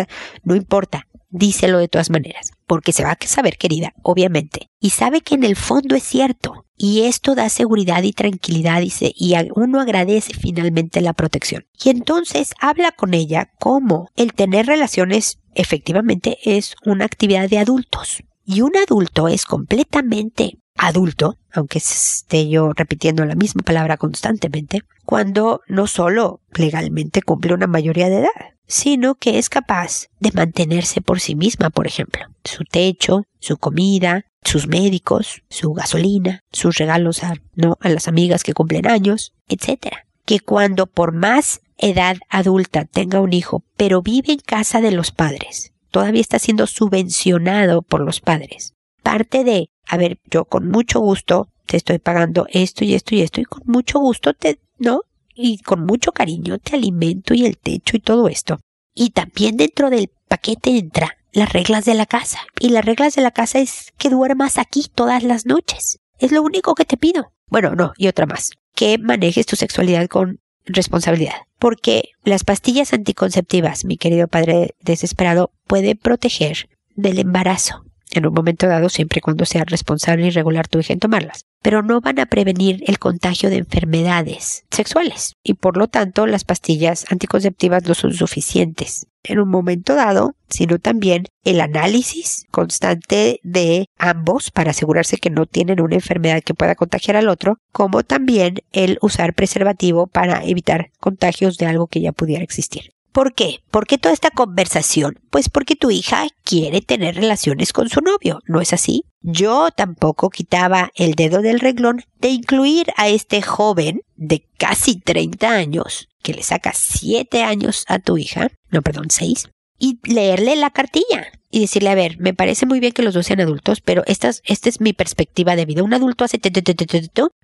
no 0.43 0.57
importa. 0.57 1.07
Díselo 1.29 1.77
de 1.77 1.89
todas 1.89 2.09
maneras, 2.09 2.53
porque 2.67 2.93
se 2.95 3.05
va 3.05 3.11
a 3.11 3.27
saber 3.27 3.59
querida, 3.59 3.93
obviamente. 4.03 4.71
Y 4.81 4.91
sabe 4.91 5.21
que 5.21 5.35
en 5.35 5.45
el 5.45 5.55
fondo 5.55 5.95
es 5.97 6.03
cierto. 6.03 6.65
Y 6.79 7.03
esto 7.03 7.35
da 7.35 7.51
seguridad 7.51 8.03
y 8.05 8.13
tranquilidad, 8.13 8.81
dice, 8.81 9.13
y 9.15 9.35
uno 9.55 9.83
agradece 9.83 10.33
finalmente 10.33 11.03
la 11.03 11.13
protección. 11.13 11.67
Y 11.85 11.91
entonces 11.91 12.55
habla 12.59 12.93
con 12.93 13.13
ella 13.13 13.51
como 13.59 14.09
el 14.17 14.33
tener 14.33 14.65
relaciones 14.65 15.41
efectivamente 15.55 16.39
es 16.43 16.75
una 16.87 17.05
actividad 17.05 17.51
de 17.51 17.59
adultos. 17.59 18.23
Y 18.47 18.63
un 18.63 18.77
adulto 18.79 19.29
es 19.29 19.45
completamente 19.45 20.59
adulto, 20.77 21.37
aunque 21.53 21.79
esté 21.79 22.49
yo 22.49 22.73
repitiendo 22.75 23.25
la 23.25 23.35
misma 23.35 23.63
palabra 23.63 23.97
constantemente, 23.97 24.83
cuando 25.05 25.63
no 25.69 25.87
solo 25.87 26.41
legalmente 26.53 27.23
cumple 27.23 27.55
una 27.55 27.67
mayoría 27.67 28.09
de 28.09 28.19
edad, 28.19 28.57
sino 28.67 29.15
que 29.15 29.39
es 29.39 29.49
capaz 29.49 30.09
de 30.21 30.33
mantenerse 30.33 31.01
por 31.01 31.21
sí 31.21 31.35
misma, 31.35 31.71
por 31.71 31.87
ejemplo, 31.87 32.27
su 32.45 32.65
techo, 32.65 33.25
su 33.39 33.57
comida, 33.59 34.25
sus 34.43 34.67
médicos, 34.67 35.43
su 35.49 35.73
gasolina, 35.73 36.41
sus 36.53 36.77
regalos 36.77 37.25
a, 37.25 37.35
¿no? 37.55 37.79
a 37.81 37.89
las 37.89 38.09
amigas 38.09 38.43
que 38.43 38.55
cumplen 38.55 38.87
años, 38.87 39.33
etc. 39.49 39.97
Que 40.25 40.41
cuando 40.41 40.87
por 40.87 41.13
más 41.13 41.61
edad 41.79 42.17
adulta 42.29 42.85
tenga 42.85 43.21
un 43.21 43.33
hijo, 43.33 43.65
pero 43.77 44.03
vive 44.03 44.33
en 44.33 44.39
casa 44.39 44.81
de 44.81 44.91
los 44.91 45.11
padres, 45.11 45.73
todavía 45.91 46.21
está 46.21 46.39
siendo 46.39 46.67
subvencionado 46.67 47.83
por 47.83 48.01
los 48.01 48.21
padres. 48.21 48.75
Parte 49.03 49.45
de 49.45 49.69
a 49.89 49.97
ver, 49.97 50.19
yo 50.31 50.45
con 50.45 50.69
mucho 50.69 51.01
gusto 51.01 51.49
te 51.67 51.77
estoy 51.77 51.99
pagando 51.99 52.47
esto 52.51 52.85
y 52.85 52.95
esto 52.95 53.15
y 53.15 53.23
esto 53.23 53.41
y 53.41 53.45
con 53.45 53.63
mucho 53.67 53.99
gusto 53.99 54.35
te, 54.35 54.61
¿no? 54.79 55.03
Y 55.35 55.59
con 55.59 55.85
mucho 55.85 56.13
cariño 56.13 56.59
te 56.59 56.77
alimento 56.77 57.35
y 57.35 57.45
el 57.45 57.59
techo 57.59 57.97
y 57.97 58.01
todo 58.01 58.29
esto. 58.29 58.59
Y 58.95 59.11
también 59.11 59.57
dentro 59.57 59.91
del 59.91 60.11
paquete 60.29 60.79
entra 60.79 61.19
las 61.33 61.53
reglas 61.53 61.85
de 61.85 61.95
la 61.95 62.07
casa. 62.07 62.39
Y 62.59 62.71
las 62.71 62.85
reglas 62.85 63.15
de 63.15 63.23
la 63.23 63.31
casa 63.31 63.59
es 63.59 63.93
que 63.99 64.09
duermas 64.09 64.57
aquí 64.57 64.87
todas 64.93 65.23
las 65.23 65.45
noches. 65.45 65.99
Es 66.19 66.33
lo 66.33 66.43
único 66.43 66.75
que 66.75 66.87
te 66.87 66.97
pido. 66.97 67.33
Bueno, 67.49 67.75
no, 67.75 67.93
y 67.99 68.09
otra 68.09 68.25
más. 68.25 68.53
Que 68.75 68.97
manejes 68.97 69.45
tu 69.45 69.55
sexualidad 69.55 70.09
con 70.09 70.41
responsabilidad. 70.65 71.35
Porque 71.59 72.11
las 72.25 72.45
pastillas 72.45 72.95
anticonceptivas, 72.95 73.85
mi 73.85 73.99
querido 73.99 74.29
padre 74.29 74.75
desesperado, 74.81 75.53
puede 75.67 75.95
proteger 75.95 76.71
del 76.95 77.19
embarazo 77.19 77.86
en 78.11 78.27
un 78.27 78.35
momento 78.35 78.67
dado 78.67 78.89
siempre 78.89 79.19
y 79.19 79.21
cuando 79.21 79.45
sea 79.45 79.65
responsable 79.65 80.27
y 80.27 80.31
regular 80.31 80.69
tu 80.69 80.79
hija 80.79 80.93
en 80.93 81.01
tomarlas, 81.01 81.45
pero 81.63 81.83
no 81.83 82.01
van 82.01 82.19
a 82.21 82.27
prevenir 82.27 82.83
el 82.87 82.99
contagio 82.99 83.51
de 83.51 83.57
enfermedades 83.57 84.65
sexuales. 84.71 85.35
Y 85.43 85.55
por 85.55 85.77
lo 85.77 85.89
tanto 85.89 86.27
las 86.27 86.45
pastillas 86.45 87.07
anticonceptivas 87.11 87.85
no 87.85 87.95
son 87.95 88.15
suficientes. 88.15 89.07
En 89.23 89.41
un 89.41 89.49
momento 89.49 89.95
dado, 89.97 90.35
sino 90.49 90.79
también 90.79 91.27
el 91.43 91.61
análisis 91.61 92.45
constante 92.53 93.41
de 93.43 93.87
ambos 93.99 94.53
para 94.53 94.71
asegurarse 94.71 95.17
que 95.17 95.31
no 95.31 95.47
tienen 95.47 95.81
una 95.81 95.97
enfermedad 95.97 96.43
que 96.45 96.55
pueda 96.55 96.77
contagiar 96.77 97.17
al 97.17 97.29
otro, 97.29 97.59
como 97.73 98.05
también 98.05 98.61
el 98.73 98.99
usar 99.03 99.35
preservativo 99.35 100.07
para 100.07 100.45
evitar 100.45 100.91
contagios 101.01 101.59
de 101.59 101.67
algo 101.67 101.89
que 101.89 102.01
ya 102.01 102.13
pudiera 102.13 102.45
existir. 102.45 102.96
¿Por 103.17 103.33
qué? 103.33 103.61
¿Por 103.71 103.87
qué 103.87 103.97
toda 103.97 104.13
esta 104.13 104.31
conversación? 104.31 105.19
Pues 105.31 105.49
porque 105.49 105.75
tu 105.75 105.91
hija 105.91 106.27
quiere 106.45 106.83
tener 106.83 107.15
relaciones 107.15 107.73
con 107.73 107.89
su 107.89 108.03
novio, 108.03 108.41
¿no 108.45 108.61
es 108.61 108.75
así? 108.75 109.05
Yo 109.23 109.71
tampoco 109.75 110.29
quitaba 110.29 110.91
el 110.95 111.15
dedo 111.15 111.41
del 111.41 111.61
reglón 111.61 112.03
de 112.21 112.29
incluir 112.29 112.89
a 112.99 113.09
este 113.09 113.41
joven 113.41 114.03
de 114.17 114.47
casi 114.59 115.01
30 115.01 115.49
años, 115.49 116.09
que 116.23 116.35
le 116.35 116.43
saca 116.43 116.73
7 116.75 117.43
años 117.43 117.87
a 117.89 118.01
tu 118.01 118.19
hija, 118.19 118.49
no, 118.69 118.83
perdón, 118.83 119.07
6, 119.09 119.49
y 119.79 119.99
leerle 120.03 120.55
la 120.55 120.69
cartilla 120.69 121.33
y 121.51 121.61
decirle, 121.61 121.89
a 121.89 121.95
ver, 121.95 122.19
me 122.19 122.35
parece 122.35 122.67
muy 122.67 122.81
bien 122.81 122.93
que 122.93 123.03
los 123.03 123.15
dos 123.15 123.25
sean 123.25 123.41
adultos, 123.41 123.81
pero 123.81 124.03
esta, 124.05 124.31
esta 124.45 124.69
es 124.69 124.83
mi 124.83 124.93
perspectiva 124.93 125.57
de 125.57 125.65
vida. 125.65 125.83
Un 125.83 125.95
adulto 125.95 126.25
hace 126.25 126.37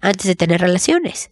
antes 0.02 0.26
de 0.26 0.36
tener 0.36 0.60
relaciones. 0.60 1.30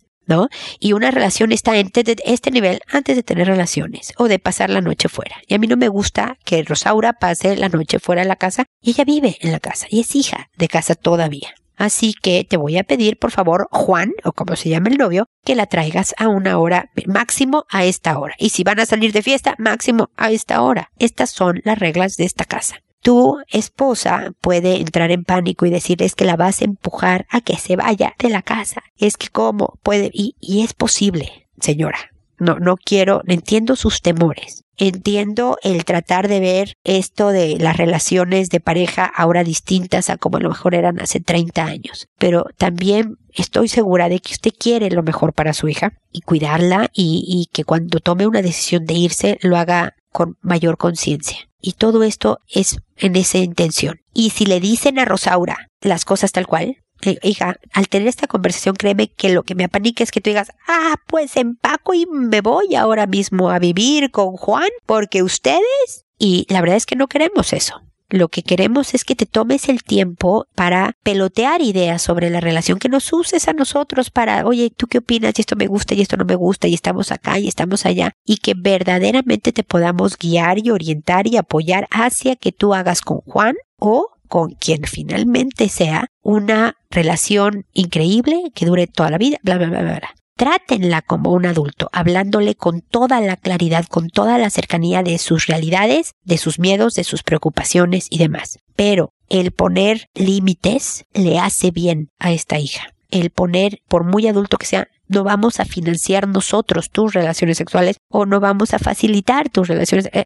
Y 0.78 0.92
una 0.92 1.10
relación 1.10 1.52
está 1.52 1.76
en 1.76 1.90
este 2.24 2.50
nivel 2.50 2.80
antes 2.88 3.16
de 3.16 3.22
tener 3.22 3.46
relaciones 3.46 4.12
o 4.16 4.28
de 4.28 4.38
pasar 4.38 4.70
la 4.70 4.80
noche 4.80 5.08
fuera. 5.08 5.36
Y 5.46 5.54
a 5.54 5.58
mí 5.58 5.66
no 5.66 5.76
me 5.76 5.88
gusta 5.88 6.36
que 6.44 6.62
Rosaura 6.62 7.14
pase 7.14 7.56
la 7.56 7.68
noche 7.68 7.98
fuera 7.98 8.22
de 8.22 8.28
la 8.28 8.36
casa 8.36 8.66
y 8.80 8.90
ella 8.90 9.04
vive 9.04 9.38
en 9.40 9.52
la 9.52 9.60
casa 9.60 9.86
y 9.90 10.00
es 10.00 10.14
hija 10.14 10.48
de 10.56 10.68
casa 10.68 10.94
todavía. 10.94 11.54
Así 11.76 12.12
que 12.12 12.44
te 12.44 12.58
voy 12.58 12.76
a 12.76 12.84
pedir, 12.84 13.18
por 13.18 13.30
favor, 13.30 13.66
Juan, 13.72 14.12
o 14.24 14.32
como 14.32 14.54
se 14.54 14.68
llama 14.68 14.90
el 14.90 14.98
novio, 14.98 15.28
que 15.46 15.54
la 15.54 15.64
traigas 15.64 16.14
a 16.18 16.28
una 16.28 16.58
hora 16.58 16.90
máximo 17.06 17.64
a 17.70 17.84
esta 17.84 18.18
hora. 18.18 18.34
Y 18.38 18.50
si 18.50 18.64
van 18.64 18.80
a 18.80 18.86
salir 18.86 19.12
de 19.12 19.22
fiesta, 19.22 19.54
máximo 19.56 20.10
a 20.18 20.30
esta 20.30 20.60
hora. 20.60 20.90
Estas 20.98 21.30
son 21.30 21.62
las 21.64 21.78
reglas 21.78 22.16
de 22.16 22.24
esta 22.24 22.44
casa 22.44 22.80
tu 23.02 23.38
esposa 23.48 24.32
puede 24.40 24.76
entrar 24.76 25.10
en 25.10 25.24
pánico 25.24 25.66
y 25.66 25.70
decir 25.70 26.02
es 26.02 26.14
que 26.14 26.24
la 26.24 26.36
vas 26.36 26.60
a 26.60 26.64
empujar 26.64 27.26
a 27.30 27.40
que 27.40 27.56
se 27.56 27.76
vaya 27.76 28.14
de 28.18 28.30
la 28.30 28.42
casa. 28.42 28.82
Es 28.96 29.16
que 29.16 29.28
cómo 29.28 29.78
puede 29.82 30.10
y, 30.12 30.36
y 30.40 30.62
es 30.62 30.74
posible, 30.74 31.48
señora. 31.60 31.98
No, 32.38 32.58
no 32.58 32.76
quiero, 32.76 33.22
entiendo 33.26 33.76
sus 33.76 34.00
temores. 34.00 34.64
Entiendo 34.78 35.58
el 35.62 35.84
tratar 35.84 36.26
de 36.26 36.40
ver 36.40 36.78
esto 36.84 37.28
de 37.28 37.58
las 37.58 37.76
relaciones 37.76 38.48
de 38.48 38.60
pareja 38.60 39.04
ahora 39.04 39.44
distintas 39.44 40.08
a 40.08 40.16
como 40.16 40.38
a 40.38 40.40
lo 40.40 40.48
mejor 40.48 40.74
eran 40.74 41.00
hace 41.00 41.20
30 41.20 41.62
años. 41.62 42.08
Pero 42.16 42.46
también 42.56 43.18
estoy 43.34 43.68
segura 43.68 44.08
de 44.08 44.20
que 44.20 44.32
usted 44.32 44.52
quiere 44.58 44.90
lo 44.90 45.02
mejor 45.02 45.34
para 45.34 45.52
su 45.52 45.68
hija 45.68 45.92
y 46.10 46.22
cuidarla 46.22 46.88
y, 46.94 47.24
y 47.26 47.50
que 47.52 47.64
cuando 47.64 48.00
tome 48.00 48.26
una 48.26 48.40
decisión 48.40 48.86
de 48.86 48.94
irse 48.94 49.38
lo 49.42 49.58
haga 49.58 49.96
con 50.10 50.38
mayor 50.40 50.78
conciencia. 50.78 51.49
Y 51.60 51.72
todo 51.72 52.02
esto 52.02 52.40
es 52.48 52.78
en 52.96 53.16
esa 53.16 53.38
intención. 53.38 54.00
Y 54.12 54.30
si 54.30 54.46
le 54.46 54.60
dicen 54.60 54.98
a 54.98 55.04
Rosaura 55.04 55.68
las 55.80 56.04
cosas 56.04 56.32
tal 56.32 56.46
cual, 56.46 56.78
eh, 57.02 57.18
hija, 57.22 57.56
al 57.72 57.88
tener 57.88 58.08
esta 58.08 58.26
conversación, 58.26 58.76
créeme 58.76 59.08
que 59.12 59.30
lo 59.30 59.42
que 59.42 59.54
me 59.54 59.64
apanica 59.64 60.04
es 60.04 60.10
que 60.10 60.20
tú 60.20 60.30
digas, 60.30 60.50
ah, 60.68 60.96
pues 61.06 61.36
empaco 61.36 61.94
y 61.94 62.06
me 62.06 62.40
voy 62.40 62.74
ahora 62.74 63.06
mismo 63.06 63.50
a 63.50 63.58
vivir 63.58 64.10
con 64.10 64.36
Juan, 64.36 64.68
porque 64.86 65.22
ustedes. 65.22 66.04
Y 66.18 66.46
la 66.50 66.60
verdad 66.60 66.76
es 66.76 66.86
que 66.86 66.96
no 66.96 67.08
queremos 67.08 67.52
eso. 67.52 67.80
Lo 68.10 68.28
que 68.28 68.42
queremos 68.42 68.94
es 68.94 69.04
que 69.04 69.16
te 69.16 69.26
tomes 69.26 69.68
el 69.68 69.82
tiempo 69.82 70.46
para 70.54 70.96
pelotear 71.02 71.62
ideas 71.62 72.02
sobre 72.02 72.28
la 72.28 72.40
relación, 72.40 72.78
que 72.78 72.88
nos 72.88 73.12
uses 73.12 73.48
a 73.48 73.52
nosotros 73.52 74.10
para, 74.10 74.44
oye, 74.44 74.70
¿tú 74.76 74.86
qué 74.86 74.98
opinas? 74.98 75.34
Y 75.36 75.42
esto 75.42 75.56
me 75.56 75.66
gusta 75.66 75.94
y 75.94 76.02
esto 76.02 76.16
no 76.16 76.24
me 76.24 76.34
gusta 76.34 76.68
y 76.68 76.74
estamos 76.74 77.12
acá 77.12 77.38
y 77.38 77.48
estamos 77.48 77.86
allá 77.86 78.12
y 78.24 78.38
que 78.38 78.54
verdaderamente 78.56 79.52
te 79.52 79.62
podamos 79.62 80.18
guiar 80.18 80.58
y 80.58 80.70
orientar 80.70 81.26
y 81.26 81.36
apoyar 81.36 81.86
hacia 81.90 82.36
que 82.36 82.52
tú 82.52 82.74
hagas 82.74 83.00
con 83.00 83.18
Juan 83.20 83.54
o 83.78 84.08
con 84.28 84.50
quien 84.52 84.84
finalmente 84.84 85.68
sea 85.68 86.06
una 86.22 86.76
relación 86.90 87.66
increíble 87.72 88.52
que 88.54 88.66
dure 88.66 88.86
toda 88.86 89.10
la 89.10 89.18
vida, 89.18 89.38
bla, 89.42 89.58
bla, 89.58 89.68
bla, 89.68 89.82
bla. 89.82 90.19
Trátenla 90.40 91.02
como 91.02 91.34
un 91.34 91.44
adulto, 91.44 91.90
hablándole 91.92 92.54
con 92.54 92.80
toda 92.80 93.20
la 93.20 93.36
claridad, 93.36 93.84
con 93.84 94.08
toda 94.08 94.38
la 94.38 94.48
cercanía 94.48 95.02
de 95.02 95.18
sus 95.18 95.46
realidades, 95.46 96.14
de 96.24 96.38
sus 96.38 96.58
miedos, 96.58 96.94
de 96.94 97.04
sus 97.04 97.22
preocupaciones 97.22 98.06
y 98.08 98.16
demás. 98.16 98.58
Pero 98.74 99.12
el 99.28 99.50
poner 99.50 100.08
límites 100.14 101.04
le 101.12 101.38
hace 101.38 101.72
bien 101.72 102.08
a 102.18 102.32
esta 102.32 102.58
hija. 102.58 102.94
El 103.10 103.28
poner, 103.28 103.82
por 103.86 104.04
muy 104.04 104.28
adulto 104.28 104.56
que 104.56 104.64
sea, 104.64 104.88
no 105.08 105.24
vamos 105.24 105.60
a 105.60 105.66
financiar 105.66 106.26
nosotros 106.26 106.88
tus 106.88 107.12
relaciones 107.12 107.58
sexuales 107.58 107.98
o 108.08 108.24
no 108.24 108.40
vamos 108.40 108.72
a 108.72 108.78
facilitar 108.78 109.50
tus 109.50 109.68
relaciones, 109.68 110.08
eh, 110.14 110.24